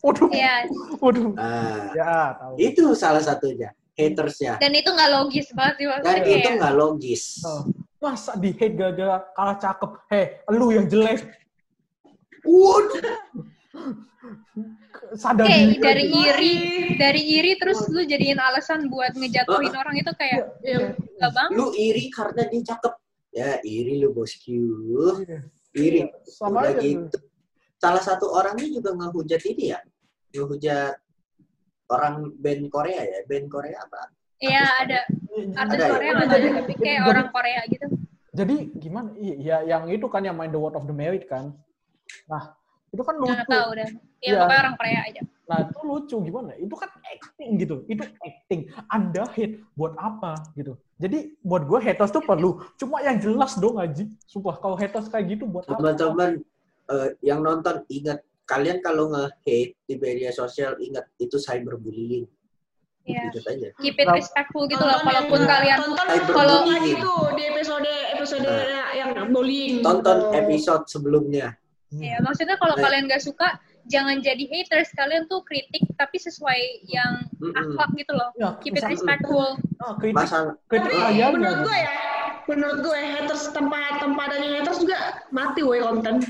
waduh, 0.00 0.28
Iya. 0.30 0.70
waduh. 0.96 1.34
nah, 1.34 1.90
Ya, 1.92 2.14
tahu. 2.38 2.52
itu 2.56 2.84
salah 2.94 3.20
satunya 3.20 3.68
hatersnya 3.92 4.56
Dan 4.56 4.72
itu 4.72 4.88
nggak 4.88 5.10
logis 5.12 5.46
banget 5.52 5.74
sih 5.76 5.86
maksudnya 5.86 6.08
dan 6.08 6.20
kayak. 6.22 6.38
itu 6.38 6.48
nggak 6.56 6.74
logis 6.74 7.22
Oh, 7.42 7.62
Masa 7.96 8.36
di 8.36 8.52
hate 8.52 8.76
gara-gara 8.76 9.24
kalah 9.32 9.56
cakep? 9.56 9.90
Hei, 10.06 10.24
lu 10.52 10.68
yang 10.70 10.84
jelek. 10.86 11.26
Waduh, 12.44 13.02
sadar 15.16 15.48
Oke, 15.48 15.56
diri 15.56 15.76
dari 15.80 16.04
aja. 16.04 16.20
iri, 16.22 16.54
dari 16.94 17.22
iri 17.34 17.52
terus 17.56 17.82
lu 17.88 18.04
jadiin 18.04 18.38
alasan 18.38 18.86
buat 18.86 19.10
ngejatuhin 19.10 19.72
orang 19.72 19.96
itu 19.96 20.12
kayak 20.12 20.54
Iya. 20.60 20.92
gak 20.94 21.30
bang? 21.32 21.50
Lu 21.50 21.72
iri 21.72 22.04
karena 22.08 22.42
dia 22.44 22.62
cakep. 22.64 22.94
Ya, 23.32 23.50
iri 23.60 23.98
lu 23.98 24.12
bosku. 24.12 24.54
Iya. 25.76 25.84
Iri. 25.84 26.00
sama 26.24 26.58
Udah 26.64 26.70
aja 26.72 26.80
tuh. 26.80 26.88
gitu. 26.88 27.18
Salah 27.76 28.02
satu 28.02 28.26
orangnya 28.32 28.68
juga 28.72 28.90
ngehujat 28.92 29.42
ini 29.44 29.64
ya. 29.70 29.80
Ngehujat 30.32 30.96
orang 31.86 32.14
band 32.34 32.62
Korea 32.66 33.00
ya. 33.04 33.18
Band 33.24 33.46
Korea 33.46 33.76
apa? 33.78 34.00
Iya 34.36 34.64
ada 34.80 34.98
artis 35.56 35.76
Ada 35.76 35.84
ya? 35.84 35.90
Korea 35.92 36.10
Jadi- 36.10 36.26
nggak 36.26 36.40
ada, 36.40 36.48
tapi 36.60 36.72
kayak 36.74 36.98
jadi- 36.98 37.08
orang 37.08 37.26
Korea 37.30 37.60
gitu. 37.68 37.86
jadi 38.36 38.56
gimana 38.76 39.08
iya 39.16 39.64
yang 39.64 39.88
itu 39.88 40.04
kan 40.12 40.20
yang 40.20 40.36
main 40.36 40.52
The 40.52 40.60
Word 40.60 40.76
of 40.76 40.84
the 40.84 40.92
Married 40.92 41.24
kan 41.24 41.56
nah 42.28 42.52
itu 42.88 43.02
kan 43.02 43.14
lucu 43.16 43.32
Nggak 43.32 43.48
tahu 43.48 43.70
dah. 43.74 43.88
Ya 43.88 43.98
Iya. 44.26 44.38
pokoknya 44.40 44.60
orang 44.60 44.76
Korea 44.76 45.00
aja. 45.04 45.22
nah 45.46 45.58
itu 45.62 45.78
lucu 45.80 46.16
gimana 46.20 46.50
itu 46.58 46.74
kan 46.74 46.90
acting 47.06 47.50
gitu 47.56 47.86
itu 47.86 48.02
acting 48.20 48.60
anda 48.88 49.22
hate 49.30 49.62
buat 49.72 49.94
apa 49.94 50.34
gitu 50.52 50.74
jadi 50.98 51.38
buat 51.40 51.62
gue 51.62 51.78
haters 51.78 52.10
tuh 52.10 52.18
perlu 52.20 52.66
cuma 52.74 52.98
yang 52.98 53.14
jelas 53.16 53.54
dong 53.54 53.78
aji 53.78 54.10
sumpah 54.26 54.58
kalau 54.58 54.74
haters 54.74 55.06
kayak 55.06 55.30
gitu 55.30 55.46
buat 55.46 55.62
apa 55.64 55.78
Teman-teman 55.78 56.42
eh, 56.90 57.08
yang 57.22 57.40
nonton 57.40 57.86
ingat 57.86 58.18
kalian 58.42 58.78
kalau 58.78 59.06
nge-hate 59.08 59.78
di 59.80 59.94
media 59.96 60.30
sosial 60.30 60.74
ingat 60.78 61.06
itu 61.16 61.34
cyberbullying. 61.36 62.26
Iya. 63.02 63.30
Gitu 63.30 63.38
aja. 63.44 63.68
Keep 63.76 63.96
it 63.96 64.06
Nah, 64.06 64.14
respectful 64.14 64.66
gitu 64.66 64.82
loh. 64.82 64.98
Yang- 65.02 65.30
kalian 65.46 65.78
kalau- 66.26 66.62
tuh 66.66 67.26
di 67.34 67.42
episode 67.44 67.86
episode 68.12 68.42
Nah. 68.42 68.90
yang 68.92 69.10
bullying. 69.30 69.78
Tonton 69.78 70.18
gitu. 70.20 70.30
episode 70.36 70.84
sebelumnya. 70.86 71.54
Ya, 71.94 72.18
maksudnya 72.18 72.58
kalau 72.58 72.74
kalian 72.74 73.06
gak 73.06 73.22
suka, 73.22 73.56
jangan 73.86 74.18
jadi 74.18 74.44
haters. 74.50 74.90
Kalian 74.92 75.30
tuh 75.30 75.40
kritik, 75.46 75.86
tapi 75.94 76.18
sesuai 76.18 76.60
yang 76.90 77.24
Mm-mm. 77.38 77.54
akhlak 77.54 77.90
gitu 77.94 78.12
loh. 78.12 78.30
ya, 78.34 78.58
Keep 78.60 78.82
it 78.82 78.84
respectful. 78.90 79.56
ah, 79.80 79.94
kritik 79.96 80.18
Masalah 80.18 80.54
kritik 80.66 80.90
Tapi 80.92 81.22
menurut 81.38 81.56
gitu. 81.56 81.66
gue 81.70 81.78
ya, 81.78 81.96
menurut 82.50 82.78
gue 82.82 82.98
haters 82.98 83.42
tanpa 83.54 83.78
tanpa 84.02 84.20
adanya 84.28 84.60
haters 84.60 84.78
juga 84.82 84.98
mati 85.30 85.60
woi 85.62 85.78
konten. 85.78 86.20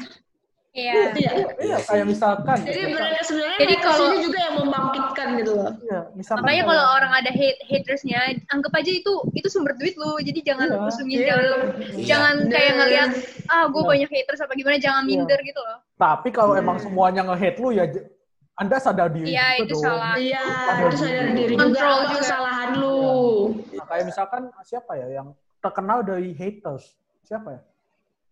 Iya. 0.76 0.92
Iya. 1.16 1.30
iya 1.56 1.76
kayak 1.80 2.04
misalkan 2.04 2.59
Jadi 2.61 2.80
benar 2.92 3.16
sebenarnya 3.25 3.59
Jadi 3.59 3.75
kalau- 3.80 4.09
ini 4.12 4.18
juga 4.21 4.38
yang 4.38 4.54
membangkitkan 4.61 5.28
gitu 5.40 5.52
loh. 5.56 5.71
iya 5.80 6.00
misalkan 6.12 6.42
Makanya 6.45 6.52
kayak- 6.52 6.68
kalau 6.68 6.85
orang 6.92 7.12
ada 7.16 7.30
hate 7.33 7.61
hatersnya, 7.64 8.18
anggap 8.47 8.73
aja 8.76 8.90
itu 8.92 9.12
itu 9.33 9.49
sumber 9.49 9.73
duit 9.75 9.97
lu. 9.97 10.21
Jadi 10.21 10.40
jangan 10.45 10.68
Iya. 10.68 10.78
pusingin, 10.78 11.18
Iya. 11.18 11.26
jangan 11.26 11.47
Iya. 11.49 12.04
jangan 12.04 12.35
kayak 12.47 12.68
Nah. 12.68 12.76
ngeliat 12.78 13.11
ah 13.47 13.64
gue 13.66 13.80
Iya. 13.80 13.88
banyak 13.88 14.11
haters 14.12 14.40
apa 14.40 14.52
gimana, 14.52 14.76
jangan 14.76 15.02
Iya. 15.02 15.09
minder 15.11 15.40
gitu 15.42 15.61
loh. 15.61 15.78
tapi 15.97 16.28
kalau 16.28 16.52
Hmm. 16.52 16.61
emang 16.61 16.76
semuanya 16.76 17.25
nge-hate 17.25 17.56
lu 17.56 17.73
ya 17.73 17.88
anda 18.54 18.76
sadar 18.76 19.09
diri 19.09 19.33
Iya, 19.33 19.49
juga 19.50 19.56
itu 19.59 19.73
dong. 19.73 19.80
salah. 19.83 20.14
Iya, 20.14 20.42
Sadar 20.45 20.85
itu 20.87 20.97
sadar 20.99 21.26
diri. 21.30 21.49
juga 21.50 21.61
Kontrol 21.62 21.88
apa 21.90 22.04
juga. 22.06 22.21
kesalahan 22.21 22.71
lu. 22.75 23.00
Nah, 23.73 23.85
kayak 23.87 24.04
misalkan 24.04 24.42
siapa 24.62 24.92
ya 24.95 25.06
yang 25.11 25.28
terkenal 25.59 25.99
dari 26.00 26.30
haters? 26.33 26.85
Siapa 27.23 27.49
ya? 27.50 27.61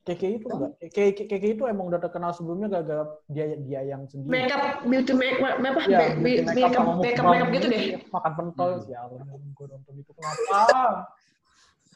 KK 0.04 0.22
itu 0.36 0.46
enggak? 0.52 0.72
KK, 0.92 1.18
KK 1.32 1.44
itu 1.56 1.62
emang 1.64 1.88
udah 1.88 1.96
terkenal 1.96 2.28
sebelumnya 2.36 2.68
gara-gara 2.68 3.08
dia 3.32 3.56
dia 3.56 3.80
yang 3.88 4.04
sendiri. 4.04 4.28
Makeup, 4.28 4.84
beauty 4.84 5.12
make, 5.16 5.40
apa? 5.40 5.80
Bikin 6.20 6.44
makeup, 6.44 6.52
makeup, 6.52 6.84
mukbang 6.84 7.24
makeup 7.24 7.48
gitu 7.56 7.66
deh. 7.72 7.82
Makan 8.12 8.32
pentol, 8.36 8.70
Hmm. 8.76 8.92
ya 8.92 8.98
Allah, 9.00 9.20
gue 9.24 9.66
nonton 9.66 9.94
itu 9.96 10.12
kenapa? 10.12 10.60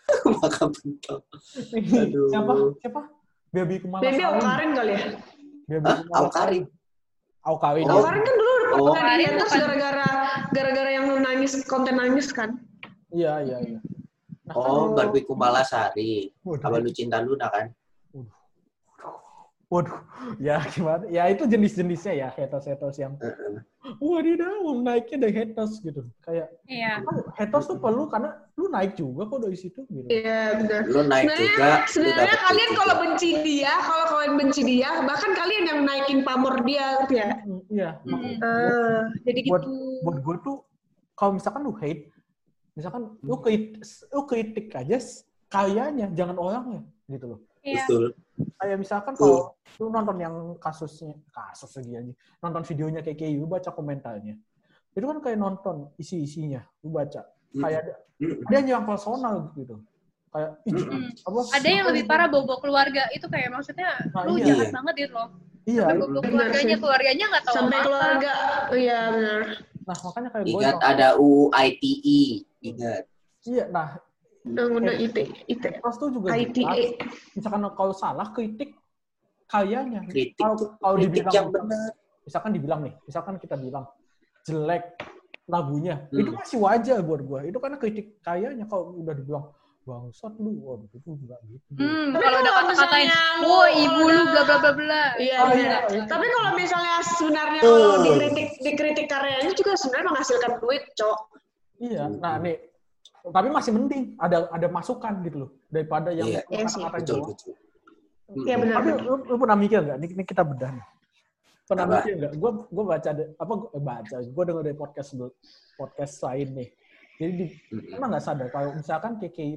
maka 0.41 0.63
bentuk. 0.73 1.21
Aduh. 1.77 2.29
siapa? 2.33 2.53
Siapa? 2.81 3.01
Baby 3.53 3.77
Kumala 3.85 4.01
Baby. 4.01 4.23
Aukarin 4.25 4.71
kali 4.73 4.93
ya. 4.97 5.01
Baby 5.69 5.85
Hah? 5.85 5.97
Kumala 6.01 6.19
Aukarin. 6.25 6.65
Aukarin. 7.45 7.85
Oh. 7.89 7.97
Aukarin 8.01 8.23
kan 8.25 8.35
dulu 8.35 8.53
Oh. 8.69 8.93
pernah 8.93 9.17
di 9.17 9.25
bukan. 9.25 9.49
gara-gara 9.49 10.09
gara-gara 10.53 10.91
yang 10.93 11.07
nangis 11.21 11.53
konten 11.65 11.97
nangis 11.97 12.29
kan. 12.33 12.57
Iya, 13.13 13.41
iya, 13.45 13.57
iya. 13.65 13.81
Nah, 14.49 14.55
Oh, 14.57 14.93
Barbie 14.97 15.25
Kumala 15.25 15.61
Sari. 15.61 16.29
Apa 16.41 16.81
lu 16.81 16.89
cinta 16.89 17.21
Luna 17.21 17.49
kan? 17.53 17.69
Waduh, 19.69 20.01
ya 20.41 20.65
gimana? 20.73 21.05
Ya 21.13 21.29
itu 21.29 21.45
jenis-jenisnya 21.45 22.17
ya 22.17 22.29
haters-haters 22.33 22.97
yang 22.97 23.21
wadidaw 24.01 24.65
naiknya 24.81 25.29
dari 25.29 25.35
haters 25.45 25.85
gitu. 25.85 26.09
Kayak 26.25 26.49
Iya. 26.65 27.05
"Ah, 27.05 27.17
haters 27.37 27.69
tuh 27.69 27.77
perlu 27.77 28.09
karena 28.09 28.33
lu 28.57 28.73
naik 28.73 28.97
juga 28.97 29.29
kok 29.29 29.45
dari 29.45 29.61
situ 29.61 29.85
gitu. 29.93 30.09
Iya 30.09 30.57
benar. 30.57 30.81
Lu 30.89 31.01
naik 31.05 31.29
Sebenarnya, 31.29 31.53
juga. 31.53 31.69
lu 31.69 31.93
sebenarnya 31.93 32.39
kalian 32.49 32.71
kalau 32.81 32.97
benci 33.05 33.31
dia, 33.45 33.73
kalau 33.85 34.05
kalian 34.09 34.35
benci 34.41 34.61
dia, 34.65 34.91
bahkan 35.05 35.33
kalian 35.37 35.65
yang 35.69 35.81
naikin 35.85 36.21
pamor 36.25 36.55
dia, 36.65 36.87
gitu 37.05 37.15
ya. 37.21 37.29
Hmm, 37.45 37.61
Iya. 37.69 37.91
Hmm. 38.09 38.25
Eh, 38.41 39.01
jadi 39.29 39.41
buat 39.53 39.63
gitu. 39.69 40.01
buat 40.01 40.17
gue 40.25 40.37
tuh 40.49 40.57
kalau 41.13 41.33
misalkan 41.37 41.61
lu 41.61 41.77
hate, 41.77 42.09
misalkan 42.73 43.03
lu 43.21 43.37
kritik, 43.45 43.85
lu 44.17 44.23
kritik 44.25 44.67
aja 44.73 44.97
karyanya, 45.53 46.09
jangan 46.17 46.41
orangnya 46.41 46.81
gitu 47.05 47.37
loh. 47.37 47.41
Iya. 47.63 47.85
Betul. 47.85 48.05
Kayak 48.55 48.77
misalkan 48.79 49.15
kalau 49.15 49.55
lu 49.77 49.87
nonton 49.89 50.17
yang 50.17 50.35
kasusnya, 50.57 51.15
kasus 51.29 51.75
lagi 51.75 51.93
aja, 51.95 52.13
nonton 52.39 52.63
videonya 52.65 53.01
kayak 53.03 53.19
kayak 53.19 53.35
lu 53.35 53.47
baca 53.47 53.71
komentarnya. 53.71 54.35
Itu 54.95 55.05
kan 55.05 55.19
kayak 55.19 55.39
nonton 55.39 55.91
isi-isinya, 55.95 56.63
lu 56.83 56.91
baca. 56.91 57.23
Kayak 57.51 57.83
Hmm. 58.19 58.43
dia 58.51 58.59
nyerang 58.61 58.83
personal 58.83 59.55
gitu. 59.55 59.79
Kayak 60.29 60.51
ih, 60.67 60.75
Hmm. 60.75 61.07
apa? 61.23 61.41
Ada 61.55 61.69
yang 61.71 61.87
lebih 61.87 62.05
parah 62.05 62.27
bobo 62.27 62.59
keluarga 62.59 63.07
itu 63.15 63.27
kayak 63.27 63.49
maksudnya 63.49 63.95
Nah, 64.11 64.23
lu 64.27 64.37
iya. 64.37 64.51
jahat 64.51 64.75
banget 64.75 64.95
gitu 65.07 65.15
loh. 65.15 65.29
Iya, 65.63 65.85
Sampai 65.85 66.09
keluarganya, 66.25 66.77
keluarganya 66.81 67.25
nggak 67.29 67.45
tahu 67.45 67.55
Sampai 67.55 67.77
apa-apa. 67.79 67.87
keluarga. 67.87 68.33
Iya 68.75 68.99
benar. 69.13 69.41
nah 69.89 69.97
makanya 70.05 70.29
kayak 70.29 70.45
gue 70.45 70.53
Ingat 70.53 70.77
ada 70.85 71.07
UU 71.17 71.49
ITE. 71.49 72.21
Ingat. 72.61 73.03
iya, 73.47 73.65
nah 73.73 73.89
Undang-undang 74.49 74.97
IT, 74.97 75.17
IT, 75.47 75.61
haters 75.63 75.97
tuh 75.97 76.09
juga 76.09 76.33
ITE. 76.33 76.57
jelas. 76.57 76.79
misalkan 77.35 77.61
kalau 77.71 77.93
salah 77.93 78.29
kritik 78.31 78.73
karyanya 79.45 80.05
Kritik 80.05 80.37
kalau 80.37 80.57
kalau 80.77 80.95
kritik 80.97 81.13
dibilang 81.21 81.35
yang 81.35 81.49
benar. 81.49 81.91
misalkan 82.23 82.51
dibilang 82.51 82.81
nih 82.83 82.95
misalkan 83.03 83.35
kita 83.37 83.57
bilang 83.57 83.85
jelek 84.43 84.85
lagunya 85.45 86.05
Hmm. 86.09 86.21
itu 86.21 86.31
masih 86.31 86.59
wajar 86.59 86.99
buat 87.01 87.21
gua 87.23 87.41
itu 87.43 87.57
karena 87.57 87.77
kritik 87.77 88.21
karyanya 88.21 88.65
kalau 88.65 88.93
udah 88.95 89.13
dibilang 89.13 89.45
bangsat 89.83 90.37
lu 90.37 90.53
waduh 90.61 90.85
itu 90.87 91.09
enggak 91.09 91.41
gitu 91.45 91.65
Hmm, 91.73 92.13
Tapi 92.13 92.21
kalau 92.21 92.39
udah 92.39 92.53
kalau 92.53 92.69
kata-katain, 92.69 93.09
lu- 93.09 93.49
wah 93.49 93.69
ibu 93.71 94.03
lu 94.05 94.23
bla 94.27 94.43
bla 94.45 94.57
bla 94.59 94.73
bla. 94.75 95.03
Iya, 95.17 95.37
Oh, 95.41 95.49
iya, 95.49 95.77
iya. 95.89 96.03
Tapi 96.05 96.27
kalau 96.29 96.51
misalnya 96.53 96.97
sebenarnya 97.09 97.61
kalau 97.65 97.93
Hmm. 97.97 98.05
dikritik 98.05 98.49
dikritik 98.61 99.07
karyanya 99.09 99.49
juga 99.57 99.73
sebenarnya 99.81 100.13
menghasilkan 100.13 100.53
duit, 100.61 100.85
cok. 100.93 101.19
iya 101.79 102.05
nah 102.11 102.37
nih 102.37 102.68
tapi 103.31 103.49
masih 103.49 103.73
mending 103.73 104.17
ada 104.17 104.49
ada 104.49 104.67
masukan 104.69 105.13
gitu 105.23 105.37
loh 105.47 105.51
daripada 105.69 106.09
yang 106.11 106.29
Iya. 106.29 106.41
Iya 106.47 106.65
kata-kata 106.67 106.99
doang. 107.05 107.27
betul. 107.31 107.55
Iya 108.45 108.55
benar. 108.61 108.75
tapi 108.77 108.89
lu, 109.01 109.15
lu 109.25 109.35
pernah 109.37 109.57
mikir 109.57 109.79
nggak 109.81 109.97
ini, 109.99 110.07
ini 110.13 110.25
kita 110.25 110.43
bedah 110.45 110.71
nih 110.73 110.87
pernah 111.65 111.85
Apa? 111.85 111.95
mikir 112.01 112.13
nggak 112.17 112.33
gue 112.35 112.51
gue 112.69 112.85
baca 112.85 113.11
de- 113.13 113.31
apa 113.35 113.53
gua, 113.55 113.69
eh, 113.73 113.83
baca 113.83 114.17
gue 114.21 114.43
denger 114.45 114.63
dari 114.65 114.77
podcast 114.77 115.11
podcast 115.75 116.15
lain 116.25 116.49
nih 116.55 116.69
jadi 117.19 117.33
di, 117.35 117.45
Mm-mm. 117.73 117.89
pernah 117.93 118.07
nggak 118.09 118.25
sadar 118.25 118.49
kalau 118.49 118.71
misalkan 118.73 119.13
KKI 119.17 119.53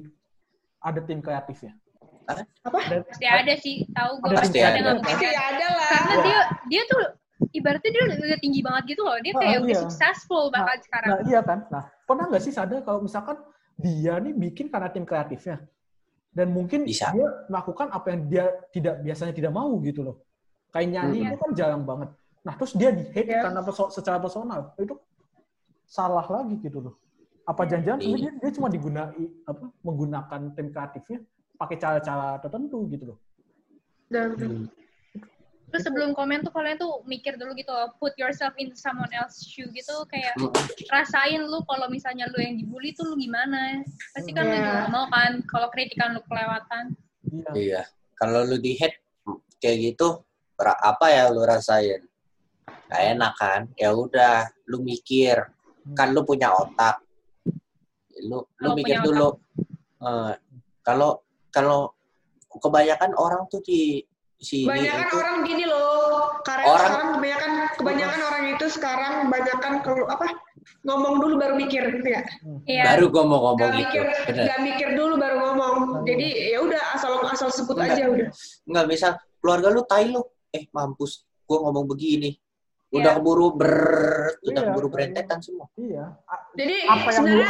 ada 0.80 1.00
tim 1.00 1.20
kreatifnya 1.20 1.72
Apa? 2.62 2.78
Dan- 2.86 3.02
Pasti 3.02 3.26
ada 3.26 3.54
sih, 3.58 3.82
tahu 3.90 4.10
gue 4.22 4.28
Ada 4.30 4.36
pasti 4.40 4.56
pasti 4.56 4.60
ada 4.62 4.70
ada. 4.70 4.90
nggak 4.94 5.04
Pasti 5.10 5.26
ada 5.26 5.66
lah. 5.68 5.90
Karena 5.90 6.16
dia 6.22 6.38
dia 6.70 6.82
tuh 6.86 7.02
ibaratnya 7.50 7.90
dia 7.90 8.02
udah 8.06 8.38
tinggi 8.38 8.60
banget 8.62 8.82
gitu 8.94 9.02
loh. 9.02 9.18
Dia 9.18 9.32
kayak 9.34 9.58
udah 9.58 9.74
iya. 9.74 9.82
successful 9.82 10.44
bahkan 10.48 10.78
sekarang. 10.80 11.10
Nah 11.10 11.20
iya 11.26 11.40
kan. 11.42 11.58
Nah 11.66 11.82
pernah 12.06 12.24
nggak 12.30 12.42
sih 12.46 12.54
sadar 12.54 12.78
kalau 12.86 13.02
misalkan 13.02 13.36
dia 13.76 14.18
nih 14.18 14.32
bikin 14.32 14.66
karena 14.68 14.88
tim 14.88 15.04
kreatifnya 15.04 15.64
dan 16.32 16.48
mungkin 16.48 16.88
Bisa. 16.88 17.12
dia 17.12 17.28
melakukan 17.46 17.92
apa 17.92 18.06
yang 18.08 18.20
dia 18.26 18.44
tidak 18.72 19.04
biasanya 19.04 19.32
tidak 19.32 19.52
mau 19.52 19.68
gitu 19.80 20.00
loh. 20.00 20.16
Kayak 20.72 20.88
nyanyi 20.88 21.18
Hmm. 21.20 21.28
itu 21.28 21.36
kan 21.36 21.50
jarang 21.52 21.82
banget. 21.84 22.08
Nah 22.42 22.54
terus 22.56 22.72
dia 22.72 22.88
di 22.88 23.04
hate 23.04 23.28
Iya. 23.28 23.42
karena 23.44 23.60
perso- 23.60 23.92
secara 23.92 24.16
personal 24.16 24.72
itu 24.74 24.96
salah 25.84 26.24
lagi 26.24 26.56
gitu 26.58 26.80
loh. 26.80 26.94
Apa 27.44 27.66
jangan-jangan 27.66 28.00
sebenarnya 28.00 28.32
dia, 28.32 28.40
dia 28.40 28.50
cuma 28.56 28.68
digunai 28.70 29.22
apa 29.44 29.64
menggunakan 29.82 30.40
tim 30.56 30.66
kreatifnya 30.72 31.18
pakai 31.54 31.76
cara-cara 31.76 32.40
tertentu 32.40 32.78
gitu 32.88 33.04
loh. 33.12 33.18
Dan 34.08 34.26
Hmm. 34.34 34.64
Terus 35.72 35.88
sebelum 35.88 36.12
komen 36.12 36.44
tuh 36.44 36.52
kalian 36.52 36.76
tuh 36.76 37.00
mikir 37.08 37.40
dulu 37.40 37.56
gitu 37.56 37.72
loh, 37.72 37.88
put 37.96 38.12
yourself 38.20 38.52
in 38.60 38.76
someone 38.76 39.08
else 39.16 39.40
shoe 39.40 39.72
gitu 39.72 40.04
kayak 40.06 40.36
Hmm. 40.36 40.52
rasain 40.92 41.40
lu 41.40 41.64
kalau 41.64 41.88
misalnya 41.88 42.28
lu 42.28 42.36
yang 42.44 42.60
dibully 42.60 42.92
tuh 42.92 43.08
lu 43.08 43.16
gimana. 43.16 43.80
Pasti 44.12 44.36
kan 44.36 44.44
lu 44.44 44.52
Iya. 44.52 44.60
juga 44.68 44.84
mau 44.92 45.08
kan 45.08 45.40
kalau 45.48 45.72
kritikan 45.72 46.12
lu 46.12 46.20
kelewatan. 46.28 46.92
Iya. 47.24 47.50
Iya. 47.56 47.82
Kalau 48.20 48.44
lu 48.44 48.60
di 48.60 48.76
head 48.76 48.92
kayak 49.58 49.96
gitu, 49.96 50.20
apa 50.60 51.06
ya 51.08 51.32
lu 51.32 51.40
rasain? 51.42 52.04
Gak 52.92 53.02
enak 53.16 53.32
kan? 53.40 53.60
Ya 53.80 53.96
udah, 53.96 54.52
lu 54.68 54.84
mikir. 54.84 55.40
Kan 55.96 56.12
lu 56.12 56.20
punya 56.22 56.52
otak. 56.52 57.00
Lu 58.28 58.44
lu 58.44 58.44
Kalau 58.60 58.76
mikir 58.76 59.00
dulu. 59.00 59.28
Eh, 60.04 60.34
Kalau 60.82 61.22
kalau 61.48 61.94
kebanyakan 62.52 63.14
orang 63.14 63.46
tuh 63.46 63.62
di 63.62 64.02
sini 64.42 64.66
banyak 64.66 64.90
kan 64.92 65.06
itu 65.06 65.14
orang 65.16 65.36
gini 65.42 65.64
loh, 65.64 66.36
karena 66.42 66.64
Orang- 66.66 66.82
sekarang 66.82 67.08
kebanyakan 67.14 67.50
kebanyakan 67.78 68.20
orang 68.22 68.44
itu 68.50 68.66
sekarang 68.68 69.12
kebanyakan 69.24 69.72
kalau 69.80 70.04
apa 70.06 70.26
ngomong 70.82 71.14
dulu 71.18 71.34
baru 71.38 71.54
mikir 71.54 71.82
gitu 71.90 72.08
ya 72.08 72.22
Iya. 72.66 72.82
Baru 72.94 73.10
gue 73.10 73.24
mau 73.24 73.38
ngomong 73.40 73.58
nggak 73.58 73.70
gitu. 73.72 73.80
mikir 73.82 74.02
Bener. 74.26 74.42
nggak 74.46 74.60
mikir 74.62 74.88
dulu 74.94 75.14
baru 75.16 75.36
ngomong 75.40 75.74
jadi 76.02 76.26
ya 76.54 76.58
udah 76.60 76.82
asal 76.94 77.12
asal 77.26 77.48
sebut 77.50 77.74
Enggak. 77.78 77.94
aja 77.94 78.02
udah 78.06 78.28
Nggak 78.66 78.86
misal 78.86 79.10
keluarga 79.38 79.68
lu 79.68 79.82
tai 79.82 80.06
lu. 80.06 80.22
Eh 80.52 80.68
mampus. 80.70 81.24
Gue 81.42 81.58
ngomong 81.58 81.88
begini. 81.88 82.36
Udah 82.92 83.16
Iya. 83.16 83.18
keburu 83.18 83.56
ber, 83.56 83.72
udah 84.44 84.52
Iya. 84.54 84.68
keburu 84.68 84.86
berentetan 84.86 85.38
semua. 85.40 85.66
Iya. 85.74 86.12
Jadi 86.54 86.76
Apa 86.84 87.08
yang 87.10 87.24
lu 87.24 87.40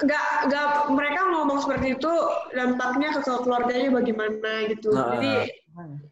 nggak 0.00 0.24
nggak 0.48 0.66
mereka 0.90 1.20
ngomong 1.28 1.58
seperti 1.60 1.86
itu 1.92 2.12
dampaknya 2.50 3.08
ke 3.12 3.20
keluarganya 3.20 3.88
bagaimana 3.92 4.50
gitu 4.70 4.88
Nah. 4.88 5.12
jadi 5.12 5.32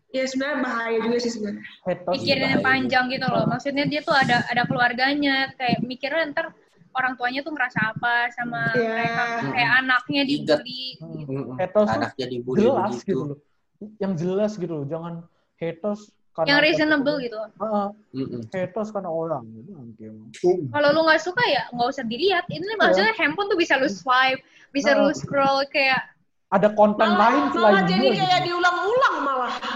ya 0.08 0.24
sebenarnya 0.24 0.58
bahaya 0.62 0.98
juga 1.02 1.16
sih 1.18 1.30
sebenarnya 1.30 1.62
Pikirannya 2.08 2.58
panjang 2.60 3.04
gitu 3.08 3.26
loh. 3.26 3.44
Maksudnya 3.44 3.84
dia 3.84 4.00
tuh 4.00 4.14
ada 4.14 4.46
ada 4.46 4.62
keluarganya, 4.64 5.52
kayak 5.54 5.82
mikirnya 5.82 6.30
ntar 6.32 6.54
orang 6.90 7.14
tuanya 7.14 7.40
tuh 7.42 7.52
ngerasa 7.52 7.94
apa 7.94 8.32
sama 8.32 8.72
Iya. 8.72 8.88
mereka, 8.88 9.22
kayak 9.52 9.70
anaknya 9.78 10.22
Ingat. 10.24 10.30
dibully. 10.30 10.84
Hmm. 10.98 11.14
gitu. 11.14 11.32
Haters 11.54 11.86
tuh 11.86 11.94
Anaknya 11.94 12.26
dibully 12.26 12.60
jelas 12.60 12.90
begitu. 12.90 13.06
gitu 13.06 13.22
loh. 13.22 13.38
Yang 13.98 14.12
jelas 14.18 14.52
gitu 14.54 14.72
loh. 14.74 14.86
Jangan 14.86 15.14
haters 15.56 16.00
karena 16.32 16.48
Yang 16.48 16.60
reasonable 16.64 17.16
gitu. 17.18 17.36
Heeh, 17.38 17.86
Mm-mm. 18.14 18.40
haters 18.48 18.88
karena 18.90 19.10
orang 19.10 19.44
gitu. 19.94 20.10
Kalau 20.70 20.88
lu 20.90 21.00
nggak 21.02 21.20
suka 21.20 21.42
ya 21.44 21.62
nggak 21.70 21.88
usah 21.88 22.04
dilihat. 22.04 22.44
Ini 22.48 22.64
maksudnya 22.78 23.12
handphone 23.14 23.46
tuh 23.46 23.58
bisa 23.58 23.74
lu 23.76 23.86
swipe, 23.86 24.40
bisa 24.70 24.94
lu 24.94 25.10
Nah. 25.10 25.14
scroll 25.14 25.66
kayak 25.68 26.02
Ada 26.48 26.72
konten 26.72 27.04
lain 27.04 27.12
malah, 27.12 27.52
malah 27.52 27.52
selain 27.52 27.84
jadi 27.84 28.08
kayak 28.16 28.40
gitu. 28.40 28.46
diulang-ulang 28.48 29.16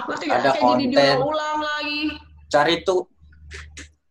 ngerti 0.04 0.24
nggak 0.24 0.38
Ada 0.38 0.42
kayak 0.44 0.54
jadi 0.54 0.62
konten. 0.62 0.90
diulang-ulang 0.90 1.58
lagi 1.60 2.00
Cari 2.48 2.74
tuh 2.82 3.00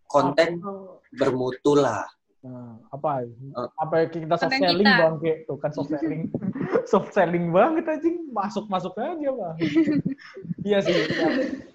konten 0.05 0.49
Apa- 0.57 0.97
bermutu 1.13 1.73
lah. 1.75 2.03
Nah, 2.41 2.73
apa? 2.89 3.21
Eh. 3.21 3.69
Apa 3.77 3.93
yang 4.01 4.09
kita 4.09 4.33
soft 4.35 4.49
Konten 4.49 4.61
selling 4.65 4.81
kita. 4.81 4.97
bang 4.97 5.15
kayak 5.19 5.37
tuh 5.45 5.57
kan 5.57 5.69
soft 5.69 5.91
selling, 5.91 6.21
soft 6.89 7.09
selling 7.11 7.45
banget 7.47 7.85
anjing 7.85 8.17
masuk 8.27 8.65
masuk 8.65 8.97
aja 8.97 9.13
bang. 9.29 9.55
iya 10.59 10.81
sih 10.81 10.89
kita, 10.89 11.25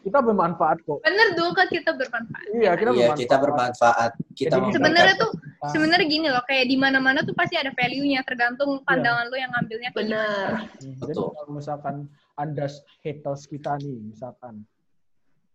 kita 0.03 0.19
bermanfaat 0.21 0.83
kok. 0.83 0.99
bener 1.01 1.29
dong 1.33 1.55
kan 1.55 1.71
kita 1.71 1.95
bermanfaat. 1.95 2.47
Iya 2.51 2.71
kita 2.75 2.91
Iya, 2.91 2.99
bermanfaat. 2.99 3.19
kita 3.21 3.37
bermanfaat. 3.39 4.11
Kita 4.35 4.51
Jadi 4.53 4.69
Sebenarnya 4.75 5.15
tuh 5.17 5.31
sebenarnya 5.69 6.07
gini 6.09 6.27
loh, 6.27 6.43
kayak 6.43 6.67
di 6.67 6.77
mana-mana 6.77 7.23
tuh 7.23 7.33
pasti 7.33 7.55
ada 7.55 7.71
value-nya 7.71 8.27
tergantung 8.27 8.71
Iya. 8.73 8.83
pandangan 8.85 9.25
lu 9.25 9.37
yang 9.39 9.51
ngambilnya 9.53 9.91
Hmm, 9.95 10.67
Jadi 10.99 10.99
Betul. 11.15 11.31
kalau 11.31 11.51
misalkan 11.53 11.95
anda 12.37 12.69
haters 13.01 13.49
kita 13.49 13.81
nih, 13.81 14.13
misalkan 14.13 14.63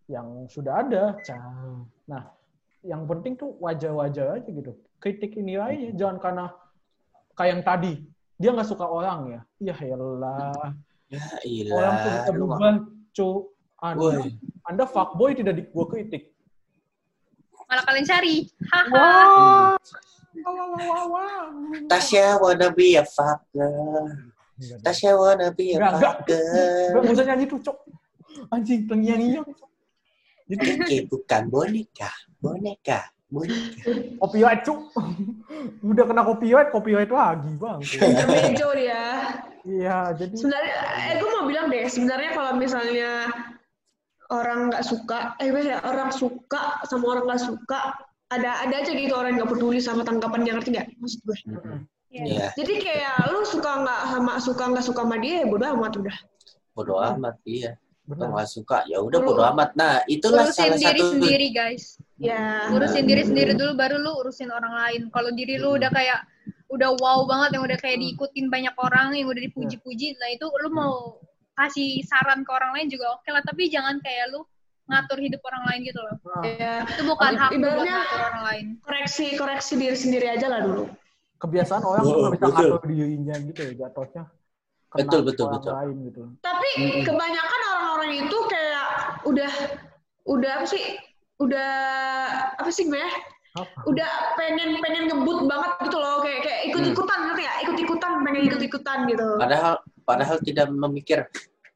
yang 0.10 0.50
sudah 0.50 0.82
ada, 0.84 1.16
cah. 1.24 1.86
Nah, 2.10 2.24
yang 2.82 3.06
penting 3.06 3.38
tuh 3.38 3.56
wajar-wajar 3.62 4.42
aja 4.42 4.50
gitu. 4.50 4.74
Kritik 4.98 5.38
ini 5.38 5.56
aja, 5.58 5.94
jangan 5.94 6.18
karena 6.18 6.46
kayak 7.38 7.52
yang 7.54 7.64
tadi 7.64 7.94
dia 8.42 8.50
nggak 8.52 8.70
suka 8.70 8.86
orang 8.90 9.20
ya. 9.30 9.42
Ya 9.62 9.76
elah, 9.78 10.74
Ya 11.12 11.22
orang 11.70 11.96
tuh 12.02 12.12
bisa 12.12 12.32
berubah, 12.34 12.74
cu. 13.14 13.28
Anda, 13.82 13.98
Woi. 13.98 14.38
anda 14.70 14.86
fuckboy 14.86 15.34
tidak 15.34 15.58
di 15.58 15.64
gua 15.74 15.90
kritik. 15.90 16.30
Malah 17.66 17.82
kalian 17.82 18.06
cari. 18.06 18.46
Haha. 18.70 19.10
Wah, 20.42 20.54
wah, 20.54 20.68
wah, 20.70 20.86
wah, 20.86 21.04
wah. 21.10 21.42
Tasya 21.90 22.38
wanna 22.38 22.70
be 22.70 22.94
a 22.94 23.04
fucker. 23.04 24.06
Tasya 24.62 25.18
wanna 25.18 25.50
be 25.54 25.74
a 25.74 25.80
fucker. 25.98 26.46
Nggak 26.94 27.14
usah 27.18 27.26
nyanyi 27.26 27.46
tuh, 27.50 27.60
cok. 27.62 27.78
Anjing, 28.54 28.86
terngiang-ngiang. 28.86 29.48
Jadi 30.52 30.64
Keke 30.68 30.98
bukan 31.08 31.42
boneka, 31.48 32.12
boneka, 32.44 33.08
boneka. 33.32 33.84
Copyright, 34.20 34.62
cuk. 34.68 34.92
Udah 35.80 36.04
kena 36.04 36.22
copyright, 36.28 36.70
copyright 36.70 37.12
lagi, 37.12 37.52
Bang. 37.56 37.80
intermezzo 38.12 38.70
dia 38.76 39.04
Iya, 39.62 40.18
jadi 40.18 40.34
sebenarnya 40.34 40.74
eh 41.06 41.16
gue 41.22 41.30
mau 41.30 41.46
bilang 41.46 41.70
deh 41.70 41.86
sebenarnya 41.86 42.34
kalau 42.34 42.58
misalnya 42.58 43.30
orang 44.34 44.74
nggak 44.74 44.82
suka 44.82 45.38
eh 45.38 45.54
orang 45.86 46.10
suka 46.10 46.82
sama 46.90 47.06
orang 47.14 47.30
nggak 47.30 47.44
suka 47.46 47.94
ada 48.34 48.64
ada 48.66 48.76
aja 48.82 48.92
gitu 48.96 49.14
orang 49.14 49.38
yang 49.38 49.46
nggak 49.46 49.52
peduli 49.54 49.78
sama 49.78 50.02
tanggapannya 50.02 50.58
ngerti 50.58 50.70
nggak 50.74 50.88
maksud 50.98 51.20
gue 51.30 51.38
Iya. 52.12 52.24
Iya, 52.28 52.48
jadi 52.60 52.74
kayak 52.84 53.16
lu 53.32 53.40
suka 53.48 53.72
nggak 53.88 54.02
sama 54.12 54.34
suka 54.44 54.64
nggak 54.68 54.84
suka 54.84 55.02
sama 55.08 55.16
dia 55.24 55.34
ya 55.42 55.46
bodo 55.48 55.64
amat 55.64 55.92
udah 55.96 56.18
bodo 56.76 56.96
amat 57.00 57.36
iya. 57.48 57.80
Kalau 58.04 58.28
benar. 58.28 58.30
nggak 58.36 58.50
suka 58.52 58.78
ya 58.92 58.98
udah 59.00 59.20
bodo 59.24 59.42
amat. 59.56 59.70
Nah, 59.80 60.04
itulah 60.12 60.44
Urusin 60.44 60.76
salah 60.76 60.92
diri 60.92 61.00
satu 61.00 61.12
sendiri 61.16 61.48
guys. 61.56 61.96
ya 62.20 62.68
Urusin 62.76 63.08
diri 63.08 63.24
sendiri 63.24 63.56
dulu 63.56 63.72
baru 63.80 63.96
lu 63.96 64.12
urusin 64.20 64.52
orang 64.52 64.76
lain. 64.76 65.02
Kalau 65.16 65.32
diri 65.32 65.56
lu 65.56 65.80
udah 65.80 65.88
kayak 65.88 66.20
udah 66.68 66.92
wow 67.00 67.24
banget 67.24 67.56
yang 67.56 67.64
udah 67.64 67.80
kayak 67.80 68.04
diikutin 68.04 68.52
banyak 68.52 68.76
orang 68.76 69.16
yang 69.16 69.28
udah 69.32 69.44
dipuji-puji, 69.44 70.16
nah 70.20 70.28
itu 70.32 70.48
lu 70.48 70.72
mau 70.72 71.20
kasih 71.56 72.00
saran 72.04 72.44
ke 72.44 72.52
orang 72.52 72.72
lain 72.76 72.88
juga 72.88 73.12
oke 73.12 73.28
lah, 73.28 73.44
tapi 73.44 73.68
jangan 73.68 74.00
kayak 74.00 74.32
lu 74.32 74.44
ngatur 74.88 75.20
hidup 75.20 75.40
orang 75.48 75.64
lain 75.72 75.80
gitu 75.88 76.00
loh. 76.00 76.16
Nah, 76.16 76.44
ya 76.48 76.74
Itu 76.88 77.04
bukan 77.08 77.32
hak 77.36 77.50
lu 77.52 77.60
buat 77.60 77.76
Ibaratnya- 77.76 77.96
ngatur 77.96 78.20
orang 78.24 78.44
lain. 78.48 78.66
koreksi 78.84 79.26
koreksi 79.36 79.74
diri 79.80 79.96
sendiri 79.96 80.28
aja 80.32 80.48
lah 80.52 80.60
dulu 80.64 80.84
kebiasaan 81.42 81.82
orang 81.82 82.04
Oh, 82.06 82.14
nggak 82.22 82.34
bisa 82.38 82.46
betul. 82.46 82.54
ngatur 82.70 82.82
dirinya 82.86 83.36
gitu 83.42 83.60
ya 83.66 83.74
jatuhnya. 83.82 84.24
Betul, 84.92 85.20
betul, 85.24 85.46
orang 85.48 85.56
betul. 85.64 85.72
lain 85.74 85.96
gitu. 86.06 86.22
tapi 86.44 86.70
kebanyakan 87.02 87.62
orang-orang 87.72 88.12
itu 88.28 88.38
kayak 88.46 88.88
udah 89.24 89.52
udah 90.28 90.52
apa 90.60 90.68
sih 90.68 90.84
udah 91.40 91.70
apa 92.60 92.70
sih 92.70 92.86
gue 92.86 93.00
ya 93.00 93.08
Apa? 93.56 93.88
udah 93.88 94.10
pengen 94.36 94.84
pengen 94.84 95.08
ngebut 95.08 95.48
banget 95.48 95.72
gitu 95.88 95.96
loh 95.96 96.20
kayak 96.20 96.44
kayak 96.44 96.60
ikut 96.70 96.84
ikutan 96.92 97.20
ngerti 97.24 97.44
ya 97.48 97.54
ikut 97.64 97.78
ikutan 97.80 98.12
pengen 98.22 98.44
ikut 98.52 98.62
ikutan 98.62 98.98
gitu 99.08 99.28
Padahal 99.40 99.74
padahal 100.04 100.38
tidak 100.44 100.68
memikir 100.70 101.20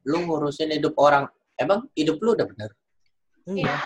lu 0.06 0.22
ngurusin 0.22 0.70
hidup 0.70 0.94
orang. 0.96 1.26
Emang 1.56 1.88
hidup 1.98 2.20
lu 2.22 2.36
udah 2.36 2.46
benar? 2.46 2.70
Iya. 3.48 3.76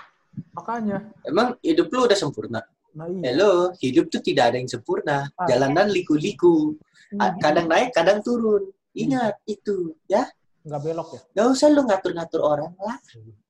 Makanya. 0.53 0.99
Emang 1.25 1.55
hidup 1.63 1.87
lu 1.89 2.05
udah 2.05 2.19
sempurna? 2.19 2.61
Nah 2.91 3.07
iya. 3.07 3.23
Hello, 3.31 3.53
hidup 3.79 4.11
tuh 4.11 4.19
tidak 4.21 4.51
ada 4.51 4.57
yang 4.59 4.67
sempurna. 4.67 5.31
Ah. 5.35 5.47
Jalanan 5.47 5.89
liku-liku. 5.89 6.75
A- 7.19 7.35
Hmm, 7.35 7.43
Kadang 7.43 7.67
naik, 7.67 7.91
kadang 7.91 8.23
turun. 8.23 8.71
Ingat 8.95 9.39
itu, 9.45 9.99
ya. 10.07 10.31
nggak 10.61 10.81
belok 10.81 11.09
ya. 11.11 11.21
Gak 11.35 11.47
usah 11.51 11.67
lu 11.67 11.83
ngatur-ngatur 11.83 12.39
orang 12.39 12.71
lah. 12.77 12.99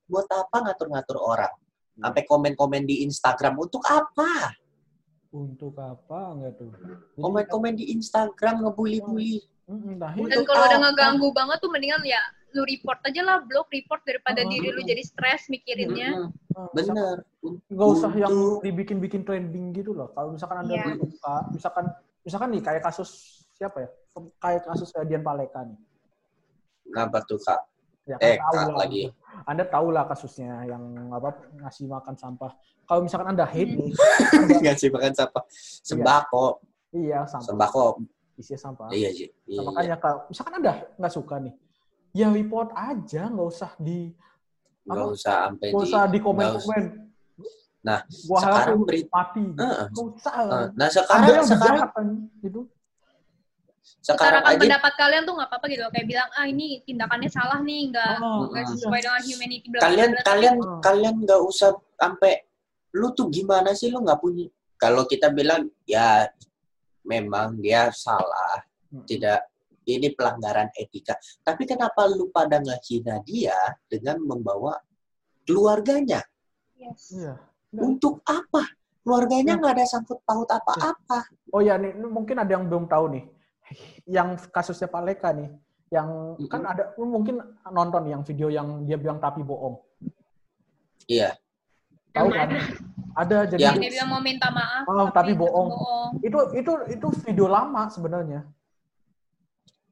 Buat 0.07 0.25
apa 0.31 0.57
ngatur-ngatur 0.63 1.17
orang? 1.19 1.53
Sampai 1.93 2.23
komen-komen 2.23 2.87
di 2.87 3.03
Instagram 3.03 3.59
untuk 3.59 3.83
apa? 3.85 4.55
Untuk 5.29 5.77
apa 5.77 6.33
nggak 6.33 6.53
tuh? 6.57 6.71
Komen-komen 7.15 7.77
di 7.77 7.93
Instagram 7.93 8.65
ngebully-bully. 8.65 9.43
Mm, 9.69 9.95
nah, 9.95 10.11
Dan 10.11 10.41
kalau 10.41 10.65
udah 10.65 10.79
ngeganggu 10.89 11.27
banget 11.31 11.57
tuh 11.61 11.69
mendingan 11.69 12.01
ya 12.01 12.19
lu 12.51 12.63
report 12.63 12.99
aja 13.01 13.21
lah, 13.21 13.37
blok 13.39 13.67
report 13.69 14.01
daripada 14.01 14.41
Oh. 14.41 14.47
diri 14.47 14.67
lu 14.69 14.81
jadi 14.81 14.99
stres 15.01 15.47
mikirinnya. 15.47 16.27
Mm-mm, 16.27 16.67
Bener. 16.71 17.23
nggak 17.65 17.89
usah 17.89 18.11
yang 18.13 18.33
dibikin-bikin 18.59 19.21
trending 19.21 19.71
gitu 19.71 19.91
loh. 19.91 20.11
Kalau 20.11 20.31
misalkan 20.31 20.57
anda 20.59 20.73
Iya. 20.73 20.93
suka, 20.95 21.35
misalkan 21.49 21.85
misalkan 22.21 22.49
nih 22.51 22.61
kayak 22.61 22.83
kasus 22.83 23.09
siapa 23.51 23.77
ya? 23.79 23.89
Kayak 24.37 24.67
kasus 24.67 24.89
Dian 25.05 25.21
Paleka 25.21 25.63
nih. 25.63 25.79
Kenapa 26.85 27.23
tuh, 27.23 27.39
Kak? 27.39 27.59
Ya, 28.03 28.17
Eh, 28.19 28.35
tahu 28.35 28.51
Kak 28.51 28.67
lah. 28.67 28.77
lagi. 28.81 29.03
Anda 29.45 29.63
tahu 29.63 29.87
lah 29.89 30.03
kasusnya 30.05 30.65
yang 30.65 30.83
apa 31.09 31.29
ngasih 31.57 31.87
makan 31.87 32.15
sampah. 32.15 32.51
Kalau 32.83 33.01
misalkan 33.01 33.31
Anda 33.31 33.45
hate 33.45 33.71
nih, 33.71 33.91
Ngasih 34.67 34.91
makan 34.91 35.13
sampah. 35.13 35.43
Sembako. 35.79 36.59
iya 36.91 37.23
sampah, 37.23 37.47
Sembako. 37.47 37.85
isinya 38.35 38.59
sampah. 38.59 38.87
Iya, 38.91 39.09
sih. 39.15 39.29
Iya, 39.47 39.63
makanya 39.63 39.95
kalau 39.95 40.27
misalkan 40.27 40.53
Anda 40.59 40.73
nggak 40.99 41.13
suka 41.13 41.39
nih, 41.39 41.53
ya 42.11 42.27
report 42.29 42.69
aja, 42.73 43.27
nggak 43.27 43.47
usah 43.47 43.71
di 43.77 44.11
Nggak 44.81 45.07
usah 45.09 45.35
sampai 45.47 45.67
nggak 45.69 45.77
di... 45.77 45.87
usah 45.87 46.01
di 46.01 46.07
nggak 46.09 46.17
usah. 46.17 46.25
komen-komen. 46.25 46.83
Nah, 47.81 47.99
Gua 48.23 48.39
sekarang 48.39 48.75
lu 48.75 48.85
berit- 48.85 49.09
mati. 49.09 49.45
Nggak 49.51 50.05
usah. 50.13 50.35
Lah. 50.39 50.65
Nah, 50.73 50.87
sekarang 50.87 51.27
yang 51.31 51.47
sekarang 51.47 51.87
kan, 51.89 52.07
gitu. 52.39 52.61
sekarang 54.01 54.41
aja 54.45 54.57
pendapat 54.57 54.93
kalian 54.95 55.23
tuh 55.25 55.33
nggak 55.35 55.49
apa-apa 55.49 55.65
gitu, 55.67 55.83
kayak 55.89 56.07
bilang 56.07 56.29
ah 56.33 56.45
ini 56.45 56.81
tindakannya 56.81 57.29
salah 57.29 57.59
nih, 57.59 57.89
nggak 57.89 58.13
Oh, 58.19 58.49
iya. 58.49 58.65
sesuai 58.67 58.99
dengan 58.99 59.21
humanity. 59.21 59.67
bla, 59.67 59.77
bla, 59.77 59.83
kalian 59.83 60.09
bla. 60.11 60.21
kalian 60.23 60.55
Oh. 60.57 60.79
kalian 60.79 61.15
nggak 61.19 61.41
usah 61.41 61.69
sampai 61.97 62.33
lu 62.93 63.09
tuh 63.11 63.27
gimana 63.29 63.73
sih 63.73 63.89
lu 63.89 64.01
nggak 64.01 64.17
punya 64.17 64.45
kalau 64.75 65.05
kita 65.05 65.29
bilang 65.29 65.69
ya 65.83 66.29
memang 67.01 67.57
dia 67.57 67.89
salah 67.89 68.61
Hmm. 68.89 69.05
tidak 69.05 69.47
ini 69.85 70.13
pelanggaran 70.13 70.69
etika 70.77 71.15
tapi 71.41 71.65
kenapa 71.65 72.05
lu 72.09 72.29
pada 72.29 72.59
ngehina 72.61 73.21
dia 73.25 73.55
dengan 73.89 74.21
membawa 74.21 74.77
keluarganya 75.45 76.21
Yes. 76.81 77.13
Iya. 77.13 77.37
Untuk 77.77 78.25
apa 78.25 78.65
keluarganya 79.05 79.53
nggak 79.61 79.73
ada 79.77 79.85
sangkut 79.85 80.17
paut 80.25 80.49
apa-apa 80.49 81.29
Oh 81.53 81.61
ya 81.61 81.77
nih, 81.77 81.93
mungkin 81.99 82.41
ada 82.41 82.57
yang 82.57 82.65
belum 82.65 82.89
tahu 82.89 83.05
nih. 83.11 83.23
Yang 84.07 84.49
kasusnya 84.49 84.87
Pak 84.87 85.03
Leka 85.03 85.29
nih, 85.35 85.51
yang 85.91 86.39
kan 86.47 86.63
ada 86.63 86.95
mungkin 86.97 87.43
nonton 87.69 88.07
yang 88.07 88.23
video 88.23 88.47
yang 88.47 88.87
dia 88.87 88.95
bilang 88.95 89.19
tapi 89.19 89.43
bohong. 89.43 89.77
Iya. 91.11 91.35
Tahu 92.15 92.27
kan? 92.31 92.49
Ada 93.19 93.37
jadi 93.51 93.61
Yang- 93.61 93.79
Dia 93.83 93.91
bilang 93.99 94.09
mau 94.15 94.21
minta 94.23 94.47
maaf. 94.47 94.87
Oh, 94.87 95.11
tapi 95.11 95.35
tetap 95.35 95.43
bohong. 95.43 95.69
bohong. 95.75 96.09
itu 96.23 96.39
itu 96.55 96.71
itu 96.95 97.07
video 97.27 97.47
lama 97.51 97.91
sebenarnya. 97.91 98.47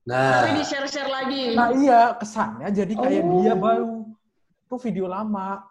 Nah, 0.10 0.42
Tapi 0.42 0.50
di 0.58 0.64
share-share 0.66 1.06
lagi. 1.08 1.44
Nah 1.54 1.70
iya 1.72 2.18
kesannya 2.18 2.68
jadi 2.74 2.94
kayak 2.96 3.22
Oh. 3.22 3.34
dia 3.38 3.54
baru. 3.54 3.94
Itu 4.66 4.76
video 4.82 5.06
lama. 5.06 5.62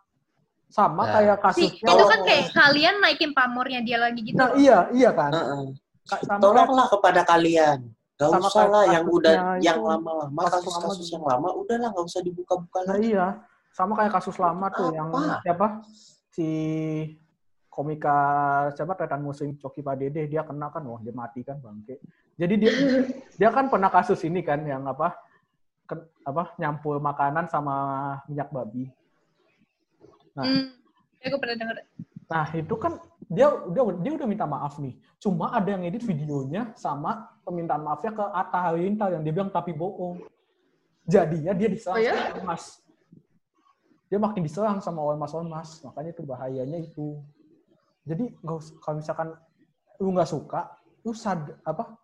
Sama 0.69 1.03
Nah. 1.03 1.13
kayak 1.13 1.37
Si, 1.51 1.65
kasusnya. 1.67 1.91
itu 1.91 2.05
kan 2.07 2.21
kayak 2.23 2.45
kalian 2.53 2.95
naikin 3.01 3.33
pamornya 3.33 3.81
dia 3.83 3.99
lagi 3.99 4.21
gitu. 4.23 4.37
Nah 4.37 4.55
iya 4.55 4.87
iya 4.93 5.11
kan. 5.11 5.33
sama 5.33 5.75
kayak- 6.25 6.41
tolonglah 6.41 6.87
kepada 6.89 7.21
kalian. 7.23 7.79
Gak 8.15 8.31
Sama 8.31 8.47
usah 8.47 8.55
kayak 8.59 8.73
lah 8.73 8.85
yang 8.89 9.05
udah 9.07 9.35
yang 9.61 9.79
lama-lama 9.79 10.41
kasus 10.43 10.67
kasus-kasus 10.67 11.07
lama 11.09 11.15
yang 11.15 11.25
lama 11.29 11.49
udahlah 11.55 11.89
nggak 11.89 12.07
usah 12.09 12.21
dibuka-buka 12.21 12.79
Nah 12.81 12.89
lagi. 12.91 13.07
iya, 13.09 13.27
sama 13.71 13.93
kayak 13.95 14.13
kasus 14.13 14.37
lama 14.37 14.67
tuh 14.69 14.91
yang 14.91 15.07
Apa? 15.09 15.39
siapa 15.39 15.67
si 16.29 16.49
komika 17.69 18.17
siapa 18.73 18.93
Tretan 18.93 19.23
Muslim 19.23 19.55
Coki 19.55 19.81
Padede 19.81 20.27
dia 20.27 20.43
kena 20.43 20.67
kan 20.67 20.83
wah 20.83 20.99
dia 20.99 21.13
mati 21.13 21.43
kan 21.43 21.59
bangke. 21.59 22.03
Jadi 22.39 22.55
dia 22.55 22.73
dia 23.35 23.49
kan 23.51 23.67
pernah 23.67 23.91
kasus 23.91 24.23
ini 24.23 24.41
kan 24.41 24.63
yang 24.63 24.87
apa 24.87 25.19
ke- 25.85 26.07
apa 26.23 26.55
nyampur 26.57 27.03
makanan 27.03 27.51
sama 27.51 27.75
minyak 28.31 28.49
babi. 28.49 28.87
Nah, 30.39 30.45
Hmm. 30.47 30.65
Ya, 31.19 31.35
gue 31.35 31.41
pernah 31.43 31.57
denger. 31.59 31.77
nah 32.31 32.47
itu 32.55 32.75
kan 32.79 32.93
dia 33.27 33.49
udah 33.51 33.83
dia 33.99 34.13
udah 34.15 34.29
minta 34.29 34.47
maaf 34.47 34.79
nih. 34.79 34.95
Cuma 35.19 35.51
ada 35.51 35.67
yang 35.67 35.83
edit 35.83 36.07
videonya 36.07 36.71
sama 36.79 37.27
permintaan 37.43 37.83
maafnya 37.83 38.15
ke 38.15 38.23
Atta 38.23 38.59
Halilintar 38.63 39.19
yang 39.19 39.27
dia 39.27 39.35
bilang 39.35 39.51
tapi 39.51 39.75
bohong. 39.75 40.23
Jadinya 41.09 41.51
dia 41.57 41.67
diserang 41.67 41.99
Oh 41.99 42.05
ya? 42.05 42.15
sama 42.15 42.37
ormas. 42.39 42.65
Dia 44.07 44.19
makin 44.21 44.43
diserang 44.45 44.79
sama 44.79 45.01
ormas-ormas. 45.03 45.83
Makanya 45.83 46.11
itu 46.15 46.23
bahayanya 46.23 46.79
itu. 46.79 47.19
Jadi 48.07 48.25
kalau 48.79 48.97
misalkan 48.97 49.29
lu 49.99 50.15
nggak 50.15 50.31
suka, 50.31 50.69
lu 51.03 51.11
sad 51.13 51.59
apa 51.67 51.99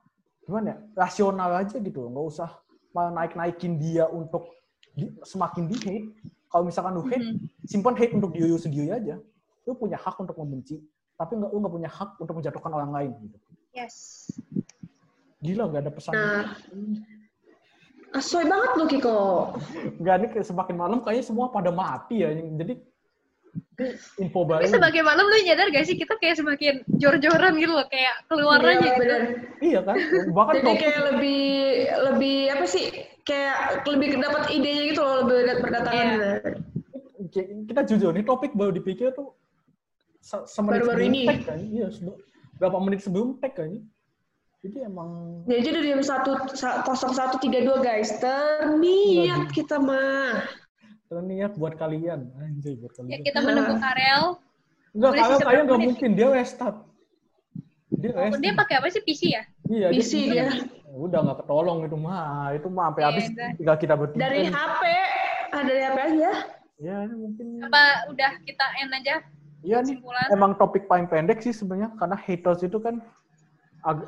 gimana 0.44 0.66
ya 0.70 0.76
rasional 0.94 1.50
aja 1.56 1.76
gitu, 1.80 2.00
nggak 2.08 2.26
usah 2.28 2.50
malah 2.92 3.12
naik-naikin 3.12 3.80
dia 3.80 4.06
untuk 4.06 4.46
di- 4.94 5.10
semakin 5.24 5.64
di 5.66 5.76
hate. 5.82 6.08
Kalau 6.46 6.64
misalkan 6.68 6.94
lu 6.94 7.02
hate, 7.10 7.24
Mhm. 7.24 7.36
simpan 7.66 7.96
hate 7.98 8.14
untuk 8.14 8.30
diri 8.30 8.54
sendiri 8.54 8.88
aja. 8.94 9.18
Lu 9.66 9.74
punya 9.74 9.98
hak 9.98 10.14
untuk 10.20 10.36
membenci, 10.38 10.78
tapi 11.18 11.34
nggak 11.34 11.50
lu 11.50 11.58
nggak 11.58 11.74
punya 11.74 11.90
hak 11.90 12.10
untuk 12.20 12.34
menjatuhkan 12.38 12.72
orang 12.72 12.90
lain. 12.94 13.10
Gitu. 13.26 13.38
Yes. 13.74 13.94
Gila 15.42 15.66
nggak 15.66 15.82
ada 15.82 15.92
pesan. 15.92 16.12
Nah. 16.14 16.54
Asoy 18.14 18.46
banget 18.46 18.70
lu 18.78 18.84
Kiko. 18.86 19.18
Nggak 19.98 20.14
ini 20.22 20.26
semakin 20.46 20.76
malam 20.78 20.98
kayaknya 21.02 21.26
semua 21.26 21.50
pada 21.50 21.74
mati 21.74 22.22
ya. 22.22 22.30
Jadi 22.30 22.78
info 24.16 24.46
baru. 24.46 24.62
Tapi 24.62 24.70
sebagai 24.70 25.02
malam 25.02 25.24
lu 25.24 25.36
nyadar 25.42 25.66
gak 25.68 25.84
sih 25.84 25.94
kita 25.94 26.14
kayak 26.16 26.38
semakin 26.38 26.74
jor-joran 26.94 27.58
gitu 27.58 27.72
loh, 27.72 27.86
kayak 27.86 28.14
keluar 28.26 28.58
Iya, 28.58 28.70
aja 28.70 28.78
gitu. 28.80 29.00
bener. 29.00 29.20
Iya 29.58 29.80
kan? 29.82 29.96
Bahkan 30.30 30.52
Jadi 30.56 30.72
kayak 30.78 31.00
lebih 31.10 31.44
lebih 32.04 32.38
apa 32.50 32.64
sih? 32.64 32.84
Kayak 33.24 33.56
lebih 33.84 34.08
dapat 34.16 34.42
idenya 34.48 34.82
gitu 34.86 35.00
loh, 35.00 35.14
lebih 35.24 35.36
dat- 35.44 35.60
berdatangan. 35.60 36.06
Iya. 36.06 36.32
Kayak 37.28 37.48
kita 37.66 37.80
jujur 37.88 38.10
nih 38.12 38.22
topik 38.22 38.52
baru 38.52 38.70
dipikir 38.70 39.10
tuh 39.10 39.34
se- 40.20 40.46
semenit 40.46 40.84
Baru-baru 40.84 40.98
sebelum 41.00 41.10
ini. 41.10 41.22
tag 41.26 41.40
kan. 41.42 41.58
Iya, 41.60 41.86
berapa 42.56 42.78
menit 42.78 43.00
sebelum 43.02 43.28
tag 43.38 43.52
kan. 43.54 43.70
Jadi 44.60 44.80
emang 44.80 45.10
Jadi 45.44 45.66
udah 45.68 45.82
jam 45.84 46.00
satu 46.00 46.30
kosong 46.86 47.12
satu 47.12 47.36
tiga 47.36 47.60
dua 47.60 47.80
guys. 47.80 48.16
Terniat 48.16 48.72
Waduh. 49.44 49.52
kita 49.52 49.76
mah. 49.76 50.40
Terniat 51.14 51.52
buat 51.54 51.74
kalian. 51.74 52.20
Anjay 52.34 52.74
buat 52.74 52.90
Ya 52.90 52.98
kalian. 52.98 53.20
kita 53.22 53.38
menunggu 53.40 53.74
Karel. 53.78 54.22
Enggak, 54.90 55.10
sih 55.14 55.38
kalian 55.40 55.64
nggak 55.64 55.82
mungkin 55.84 56.10
dia 56.12 56.28
restart. 56.28 56.76
Dia 57.94 58.10
Oh, 58.10 58.20
restart. 58.20 58.42
dia 58.42 58.52
pakai 58.52 58.74
apa 58.82 58.86
sih 58.90 59.02
PC 59.02 59.22
ya? 59.30 59.42
Iya, 59.66 59.86
PC 59.90 60.12
dia. 60.28 60.46
Udah 60.90 61.18
nggak 61.22 61.38
ketolong 61.42 61.78
itu 61.82 61.96
mah. 61.96 62.50
Itu 62.52 62.66
mah 62.68 62.90
sampai 62.90 63.00
Iya, 63.00 63.08
habis 63.08 63.24
udah. 63.28 63.48
tinggal 63.54 63.76
kita 63.78 63.94
bertiga. 63.94 64.20
Dari 64.20 64.40
HP, 64.46 64.82
ah 65.48 65.62
dari 65.62 65.80
HP 65.80 65.98
aja. 66.00 66.30
Ya, 66.74 66.96
mungkin. 67.06 67.46
Apa 67.62 67.82
udah 68.10 68.30
kita 68.42 68.66
end 68.82 68.92
aja 68.92 69.16
Iya 69.64 69.80
nih. 69.80 69.96
Emang 70.28 70.52
topik 70.54 70.84
paling 70.84 71.08
pendek 71.08 71.40
sih 71.40 71.50
sebenarnya 71.50 71.96
karena 71.96 72.14
haters 72.14 72.60
itu 72.60 72.76
kan 72.76 73.00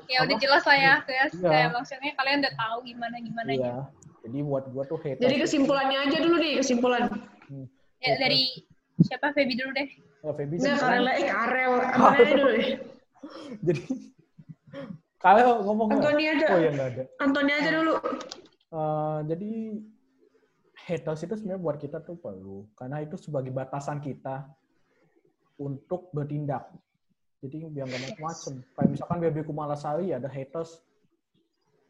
Ya 0.09 0.25
udah 0.25 0.37
apa? 0.37 0.43
jelas 0.43 0.63
lah 0.65 0.79
ya, 0.81 0.95
kayak, 1.05 1.27
Iya. 1.37 1.51
kayak 1.53 1.69
maksudnya 1.77 2.13
kalian 2.17 2.39
udah 2.41 2.55
tahu 2.57 2.77
gimana 2.89 3.17
gimana 3.21 3.51
ya. 3.53 3.77
Jadi 4.25 4.39
buat 4.43 4.65
gua 4.73 4.85
tuh 4.89 4.99
haters. 4.99 5.23
Jadi 5.23 5.37
kesimpulannya 5.37 5.99
aja 6.09 6.17
dulu 6.19 6.37
nih, 6.41 6.55
kesimpulan. 6.59 7.03
Hmm. 7.47 7.67
Ya 8.01 8.15
dari 8.17 8.65
siapa 9.05 9.37
Feby 9.37 9.55
dulu 9.55 9.71
deh. 9.77 9.89
Ya, 10.25 10.33
Feby 10.33 10.55
sih 10.57 10.73
Karel, 10.73 11.07
eh 11.13 11.29
Karel. 11.29 11.73
Aja 12.17 12.35
dulu 12.35 12.51
deh. 12.57 12.69
Jadi 13.67 13.83
kalau 15.21 15.61
ngomong 15.67 15.87
nggak? 15.93 16.01
Antoni 16.01 16.25
aja. 16.31 16.47
Oh 16.53 16.59
ya 16.61 16.71
nggak 16.73 16.89
ada. 16.95 17.03
Antoni 17.19 17.53
aja 17.53 17.71
dulu. 17.73 17.95
Eh, 18.67 19.19
jadi 19.27 19.51
haters 20.87 21.25
itu 21.27 21.35
sebenarnya 21.35 21.63
buat 21.63 21.77
kita 21.81 21.99
tuh 22.05 22.15
perlu 22.21 22.69
karena 22.79 23.03
itu 23.03 23.19
sebagai 23.19 23.51
batasan 23.51 23.99
kita 23.99 24.47
untuk 25.59 26.13
bertindak. 26.13 26.71
Jadi 27.47 27.71
biar 27.71 27.87
nggak 27.87 28.03
macam-macam. 28.03 28.53
Kayak 28.75 28.89
misalkan 28.91 29.17
Baby 29.23 29.41
Kumalasari 29.47 30.11
ada 30.11 30.27
haters, 30.27 30.83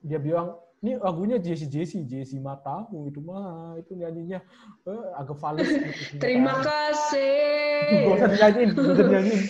dia 0.05 0.21
bilang 0.21 0.61
ini 0.85 1.01
lagunya 1.01 1.41
Jesse 1.41 1.65
Jesse 1.67 2.05
Jesse 2.05 2.37
Matamu 2.37 3.09
itu 3.09 3.19
mah 3.25 3.81
itu 3.81 3.97
nyanyinya 3.97 4.45
eh, 4.85 5.05
agak 5.17 5.41
fals. 5.41 5.65
gitu. 5.65 6.21
Terima 6.21 6.61
kasih. 6.61 7.41
Gak 8.07 8.15
usah 8.21 8.29
dinyanyiin, 8.29 8.69
gak 8.77 8.85
usah 8.85 8.97
dinyanyiin. 9.09 9.41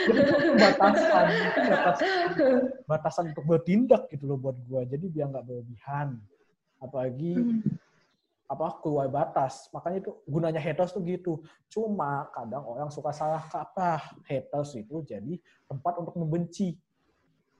Jadi 0.00 0.20
itu 0.22 0.50
batasan, 0.56 1.26
itu 1.28 1.60
batasan, 1.66 2.08
batasan 2.88 3.24
untuk 3.34 3.44
bertindak 3.44 4.02
gitu 4.08 4.24
loh 4.30 4.38
buat 4.38 4.56
gua. 4.70 4.86
Jadi 4.86 5.10
biar 5.10 5.28
nggak 5.34 5.44
berlebihan. 5.44 6.08
Apalagi 6.80 7.34
Hmm. 7.36 7.60
Apa 8.50 8.82
keluar 8.82 9.06
batas. 9.06 9.70
Makanya 9.70 10.02
itu 10.02 10.10
gunanya 10.26 10.58
haters 10.58 10.90
tuh 10.90 11.06
gitu. 11.06 11.38
Cuma 11.70 12.26
kadang 12.34 12.66
orang 12.66 12.90
suka 12.90 13.14
salah 13.14 13.46
kaprah. 13.46 14.02
Haters 14.26 14.74
itu 14.74 15.06
jadi 15.06 15.38
tempat 15.70 16.02
untuk 16.02 16.18
membenci 16.18 16.74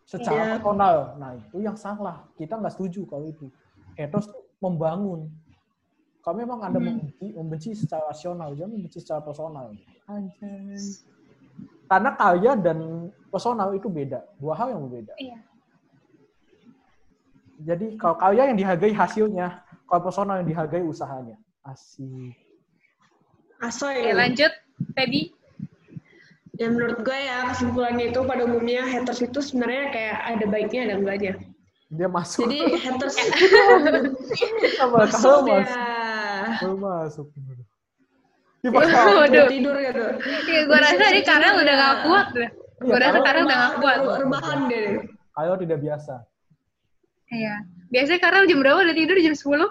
secara 0.02 0.50
Iya. 0.50 0.58
personal. 0.58 0.96
Nah 1.14 1.38
itu 1.38 1.62
yang 1.62 1.78
salah. 1.78 2.26
Kita 2.34 2.58
nggak 2.58 2.74
setuju 2.74 3.06
kalau 3.06 3.30
itu. 3.30 3.46
Haters 3.94 4.26
tuh 4.34 4.42
membangun. 4.58 5.30
Kalau 6.20 6.36
memang 6.36 6.58
anda 6.60 6.82
Hmm. 6.82 6.90
membenci, 6.90 7.26
membenci 7.32 7.70
secara 7.72 8.10
rasional, 8.10 8.52
jangan 8.58 8.74
membenci 8.74 8.98
secara 9.00 9.22
personal. 9.22 9.72
Anjay. 10.10 10.76
Karena 11.86 12.10
karya 12.12 12.52
dan 12.58 13.08
personal 13.30 13.72
itu 13.72 13.86
beda, 13.88 14.20
dua 14.36 14.52
hal 14.58 14.74
yang 14.74 14.82
berbeda. 14.90 15.14
Iya. 15.16 15.38
Jadi 17.60 17.94
kalau 17.96 18.16
karya 18.18 18.52
yang 18.52 18.58
dihargai 18.58 18.92
hasilnya, 18.92 19.62
personal 19.98 20.38
yang 20.38 20.46
dihargai 20.46 20.86
usahanya. 20.86 21.34
Asik. 21.66 22.38
Asoy. 23.60 23.98
Oke, 23.98 24.12
lanjut 24.14 24.52
Feby. 24.94 25.34
Ya 26.60 26.68
menurut 26.68 27.00
gue 27.02 27.18
ya 27.18 27.48
kesimpulannya 27.50 28.12
itu 28.12 28.20
pada 28.24 28.44
umumnya 28.44 28.84
haters 28.84 29.24
itu 29.24 29.40
sebenarnya 29.40 29.84
kayak 29.90 30.16
ada 30.36 30.44
baiknya 30.46 30.80
ada 30.92 30.94
enggaknya. 31.00 31.34
Dia 31.90 32.06
masuk. 32.06 32.46
Jadi 32.46 32.78
haters 32.78 33.16
masuk 34.94 35.18
kalau 35.18 35.48
ya. 35.48 35.64
masuk. 36.60 36.76
Masuk. 36.78 37.26
Waduh. 38.60 39.24
Udah 39.24 39.44
tidur 39.48 39.76
gitu. 39.80 40.04
Iya, 40.52 40.60
gue 40.68 40.78
rasa 40.84 41.04
di 41.16 41.22
Karel 41.24 41.54
udah 41.64 41.74
gak 41.80 41.96
kuat 42.04 42.26
deh. 42.36 42.50
Gue 42.84 42.92
Iya, 42.92 43.04
rasa 43.08 43.18
Karel 43.24 43.42
udah 43.48 43.56
gak 43.56 43.74
kuat. 43.80 43.96
Rebahan 44.20 44.58
deh. 44.68 44.84
Kalau 45.32 45.56
tidak 45.56 45.78
biasa. 45.80 46.14
Iya. 47.30 47.54
Biasanya 47.88 48.20
Karel 48.20 48.44
jam 48.46 48.58
berapa 48.58 48.82
udah 48.82 48.94
tidur? 48.94 49.16
Jam 49.16 49.34
10? 49.34 49.66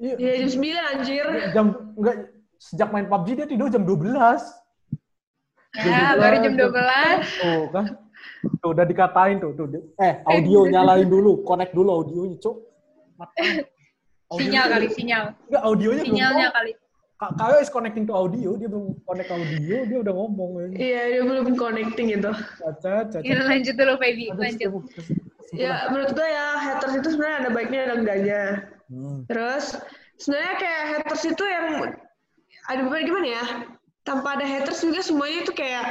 Iya, 0.00 0.14
Ya 0.16 0.30
jam 0.40 0.48
9 0.50 0.90
anjir. 0.90 1.24
jam 1.52 1.66
enggak 1.94 2.16
sejak 2.56 2.88
main 2.88 3.06
PUBG 3.06 3.28
dia 3.34 3.46
tidur 3.46 3.68
jam 3.68 3.84
12. 3.84 4.40
Ya, 5.76 6.16
baru 6.16 6.36
jam 6.40 6.54
12. 6.56 7.20
Tuh 7.38 7.64
kan. 7.70 7.84
Tuh 8.58 8.68
udah 8.72 8.84
dikatain 8.84 9.36
tuh, 9.38 9.52
tuh. 9.52 9.68
Eh, 9.96 10.24
audio 10.26 10.64
nyalain 10.66 11.04
dulu, 11.06 11.40
connect 11.42 11.72
dulu 11.72 11.88
audionya, 11.94 12.36
Cuk. 12.38 12.56
Mati. 13.16 13.60
Sinyal 14.30 14.64
kali, 14.70 14.86
sinyal. 14.88 15.24
Enggak, 15.46 15.62
audionya 15.62 16.02
belum 16.02 16.08
Sinyalnya 16.10 16.46
connect. 16.48 16.56
kali. 16.56 16.72
Ka- 17.20 17.34
Kalau 17.36 17.56
is 17.60 17.68
connecting 17.68 18.04
to 18.04 18.14
audio, 18.14 18.56
dia 18.56 18.64
belum 18.66 18.96
connect 19.04 19.28
audio, 19.28 19.76
dia 19.84 19.98
udah 20.00 20.14
ngomong. 20.14 20.50
Iya, 20.72 21.00
dia 21.10 21.22
belum 21.22 21.52
connecting 21.54 22.08
itu. 22.14 22.30
Caca, 22.32 22.94
caca. 23.06 23.20
Ya, 23.20 23.38
lanjut 23.42 23.74
dulu 23.76 23.94
Feby, 24.00 24.24
lanjut. 24.32 24.72
Ya, 25.50 25.90
menurut 25.90 26.14
gue 26.14 26.22
ya 26.22 26.46
haters 26.56 26.94
itu 26.94 27.08
sebenarnya 27.10 27.38
ada 27.42 27.50
baiknya 27.50 27.80
ada 27.90 27.94
enggaknya. 27.98 28.42
Hmm. 28.86 29.26
Terus 29.26 29.74
sebenarnya 30.16 30.54
kayak 30.58 30.82
haters 30.94 31.22
itu 31.26 31.44
yang 31.44 31.66
ada 32.66 32.80
beberapa 32.86 33.02
gimana 33.02 33.28
ya? 33.28 33.44
Tanpa 34.06 34.38
ada 34.38 34.46
haters 34.46 34.78
juga 34.80 35.02
semuanya 35.02 35.42
itu 35.42 35.52
kayak 35.52 35.84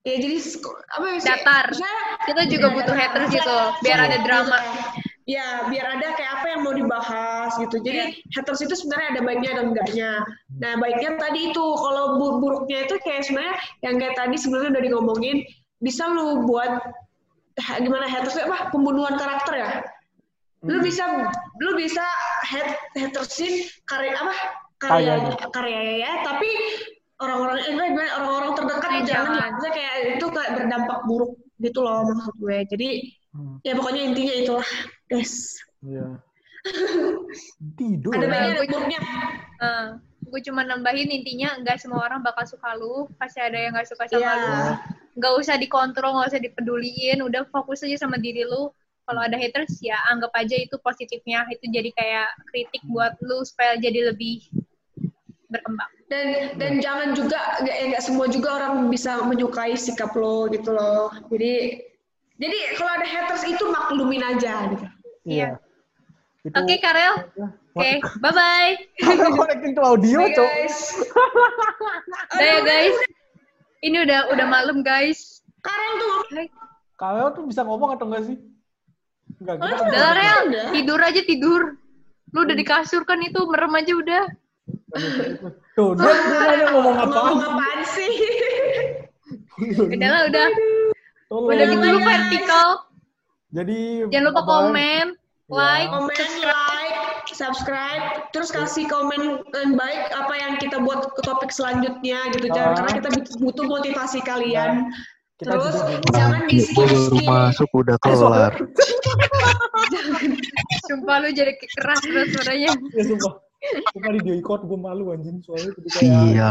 ya 0.00 0.14
jadi 0.16 0.36
apa 0.96 1.04
ya 1.10 1.18
sih? 1.20 1.28
Datar. 1.28 1.64
Misalnya- 1.74 2.06
Kita 2.20 2.42
juga 2.46 2.66
Ya, 2.68 2.74
butuh 2.76 2.94
haters 2.96 3.28
gitu, 3.32 3.58
biar 3.82 3.98
ada 4.06 4.18
drama. 4.22 4.58
ya 5.26 5.46
biar 5.70 5.86
ada 5.94 6.06
kayak 6.14 6.32
apa 6.42 6.46
yang 6.50 6.60
mau 6.62 6.74
dibahas 6.74 7.50
gitu. 7.58 7.76
Jadi 7.82 8.18
haters 8.30 8.60
itu 8.62 8.74
sebenarnya 8.74 9.08
ada 9.14 9.20
baiknya 9.22 9.50
dan 9.58 9.64
enggaknya. 9.74 10.10
Nah 10.58 10.72
baiknya 10.78 11.18
tadi 11.18 11.50
itu 11.50 11.64
kalau 11.74 12.18
bu- 12.18 12.38
buruknya 12.38 12.86
itu 12.86 12.94
kayak 13.02 13.26
sebenarnya 13.26 13.54
yang 13.82 13.94
kayak 13.98 14.14
tadi 14.14 14.36
sebelumnya 14.38 14.70
udah 14.78 14.82
ngomongin 14.94 15.36
bisa 15.78 16.06
lu 16.06 16.44
buat 16.44 16.82
gimana 17.58 18.06
haters 18.06 18.36
itu 18.38 18.44
apa 18.46 18.70
pembunuhan 18.70 19.14
karakter 19.18 19.54
ya. 19.58 19.70
Lu 20.66 20.78
bisa 20.84 21.08
lu 21.60 21.72
bisa 21.74 22.04
hat 22.44 22.68
hatersin 22.92 23.64
karya 23.88 24.12
apa 24.16 24.34
karya 24.80 25.14
karya 25.52 25.80
ya 26.04 26.12
tapi 26.24 26.48
orang-orang 27.20 27.56
eh, 27.64 27.72
gimana, 27.72 28.10
orang-orang 28.20 28.52
terdekat 28.56 28.90
Eh, 28.90 29.04
jangan. 29.08 29.32
Maksudnya 29.40 29.72
kayak 29.72 29.94
itu 30.20 30.26
kayak 30.28 30.50
berdampak 30.60 30.98
buruk 31.08 31.32
gitu 31.60 31.78
loh 31.84 32.04
maksud 32.08 32.34
gue. 32.36 32.58
Jadi 32.68 32.88
Hmm, 33.30 33.62
ya 33.62 33.78
pokoknya 33.78 34.10
intinya 34.10 34.34
itulah 34.34 34.66
guys. 35.06 35.54
Iya. 35.86 36.18
Tidur. 37.78 38.10
Ada 38.10 38.26
ya. 38.26 38.30
baiknya 38.30 38.50
ada 38.50 38.66
buruknya. 38.66 39.00
gue 40.30 40.40
cuma 40.46 40.62
nambahin 40.66 41.10
intinya 41.10 41.58
nggak 41.62 41.78
semua 41.78 42.06
orang 42.06 42.22
bakal 42.26 42.42
suka 42.46 42.74
lu 42.78 43.06
pasti 43.18 43.38
ada 43.42 43.54
yang 43.54 43.74
nggak 43.74 43.86
suka 43.86 44.06
sama 44.10 44.18
Iya. 44.18 44.34
lu 44.34 44.50
nggak 45.18 45.32
usah 45.40 45.56
dikontrol 45.58 46.18
nggak 46.18 46.30
usah 46.34 46.42
dipeduliin 46.42 47.18
udah 47.24 47.42
fokus 47.50 47.82
aja 47.82 48.06
sama 48.06 48.18
diri 48.18 48.46
lu 48.46 48.70
kalau 49.08 49.26
ada 49.26 49.34
haters 49.34 49.82
ya 49.82 49.98
anggap 50.12 50.30
aja 50.38 50.54
itu 50.54 50.78
positifnya 50.82 51.42
itu 51.50 51.66
jadi 51.66 51.90
kayak 51.94 52.28
kritik 52.50 52.82
buat 52.86 53.18
lu 53.24 53.42
supaya 53.42 53.74
jadi 53.74 54.14
lebih 54.14 54.46
berkembang 55.50 55.90
Dan 56.06 56.54
dan 56.58 56.78
jangan 56.78 57.14
juga 57.14 57.38
nggak 57.62 57.74
ya 57.74 57.84
nggak 57.94 58.04
semua 58.06 58.26
juga 58.30 58.58
orang 58.62 58.86
bisa 58.90 59.18
menyukai 59.26 59.74
sikap 59.78 60.14
lo 60.14 60.46
gitu 60.50 60.74
loh. 60.74 61.10
Jadi 61.30 61.86
jadi 62.38 62.58
kalau 62.78 62.90
ada 62.98 63.06
haters 63.06 63.46
itu 63.46 63.62
maklumin 63.70 64.22
aja 64.22 64.74
gitu. 64.74 64.86
Iya. 65.26 65.58
Itu. 66.40 66.56
oke 66.56 66.74
Karel 66.80 67.14
oke 67.76 67.90
bye 68.24 68.32
bye 68.32 68.72
Connecting 69.36 69.76
to 69.76 69.82
audio, 69.84 70.24
Bye 70.24 70.32
Cok. 70.32 70.48
guys. 70.48 70.78
udah 72.32 72.46
ya 72.48 72.58
guys 72.64 72.96
ini 73.80 73.96
udah 73.98 74.28
udah 74.28 74.46
malam 74.46 74.80
guys 74.80 75.40
Karel 75.60 75.92
tuh 75.94 76.06
ngomong. 76.06 76.48
Kalian 76.96 77.28
tuh 77.32 77.44
bisa 77.44 77.60
ngomong 77.62 77.96
atau 77.96 78.04
enggak 78.06 78.24
sih? 78.26 78.36
Enggak, 79.36 79.56
kan 79.56 79.72
udah 79.82 80.08
Rel 80.12 80.38
Udah. 80.46 80.64
tidur 80.70 81.00
aja 81.00 81.20
tidur 81.22 81.60
lu 82.30 82.38
udah 82.40 82.52
di 82.52 82.62
kasur 82.62 83.02
kan 83.02 83.18
itu 83.18 83.40
merem 83.44 83.72
aja 83.74 83.92
udah 83.92 84.24
Tuh, 85.72 85.94
dia, 85.94 86.06
dia 86.06 86.38
nanya 86.38 86.66
ngomong 86.70 86.96
apaan? 86.96 87.24
Ngomong 87.32 87.42
apaan 87.48 87.80
sih? 87.88 88.12
udah 89.90 90.08
lah 90.08 90.22
udah 90.26 90.46
Tolong. 91.26 91.48
udah 91.48 91.66
gitu 91.66 91.86
lu 91.86 92.00
vertikal 92.00 92.68
Jadi 93.50 93.78
jangan 94.08 94.24
lupa 94.28 94.38
apa- 94.38 94.48
komen 94.50 95.04
like 95.48 95.88
Komen, 95.90 96.14
like, 96.38 96.79
subscribe, 97.32 98.02
terus 98.30 98.48
kasih 98.48 98.84
komen 98.84 99.20
yang 99.48 99.72
baik 99.72 100.10
apa 100.10 100.34
yang 100.34 100.52
kita 100.56 100.76
buat 100.76 101.10
ke 101.10 101.22
topik 101.22 101.48
selanjutnya 101.48 102.18
gitu. 102.30 102.46
Jangan 102.48 102.72
Ah. 102.72 102.76
karena 102.80 102.90
kita 102.96 103.08
butuh 103.38 103.64
motivasi 103.64 104.18
kalian. 104.20 104.90
Kita 105.36 105.56
Terus 105.56 105.76
jangan 106.10 106.42
di 106.46 106.58
skip 106.58 106.88
masuk 107.22 107.70
udah 107.74 107.96
Eh, 107.96 108.02
kelar. 108.02 108.52
sumpah 110.86 111.16
lu 111.18 111.28
jadi 111.30 111.52
keras 111.56 112.00
banget 112.04 112.28
suaranya 112.30 112.70
Ya 112.96 113.02
sumpah. 113.06 113.32
Sumpah 113.90 114.10
di 114.14 114.32
ikut 114.34 114.60
gue 114.62 114.78
malu 114.78 115.04
anjing 115.10 115.40
soalnya 115.40 115.70
kayak 115.72 116.00
Iya. 116.26 116.50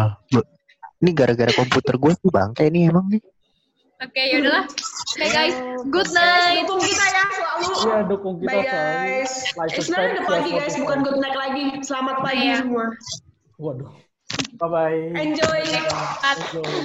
Ini 0.99 1.11
gara-gara 1.13 1.51
komputer 1.51 1.95
gue 1.95 2.11
sih 2.13 2.29
bangke 2.29 2.65
nih 2.67 2.89
emang 2.89 3.07
nih. 3.07 3.21
oke 3.99 4.15
yaudahlah 4.15 4.63
oke 5.09 5.27
guys 5.27 5.55
good 5.89 6.09
night 6.13 6.65
dukung 6.67 6.81
kita 6.85 7.05
ya 7.09 7.23
selalu. 7.33 7.67
Iya, 7.79 7.97
dukung 8.05 8.35
kita 8.39 8.49
Bye 8.51 8.63
guys. 8.67 9.31
Like, 9.57 9.73
Eh, 9.73 9.81
sebenarnya 9.81 10.11
udah 10.19 10.25
pagi 10.27 10.49
guys, 10.53 10.75
bukan 10.77 10.99
good 11.01 11.19
night 11.19 11.37
lagi. 11.37 11.63
Selamat 11.81 12.15
pagi 12.23 12.45
Iya. 12.45 12.55
semua. 12.61 12.85
Waduh. 13.57 13.91
Bye 14.59 14.69
bye. 14.69 15.01
Enjoy. 15.17 15.61
Enjoy. 15.65 16.75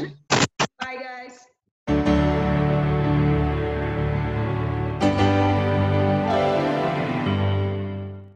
Bye 0.80 0.98
guys. 0.98 1.43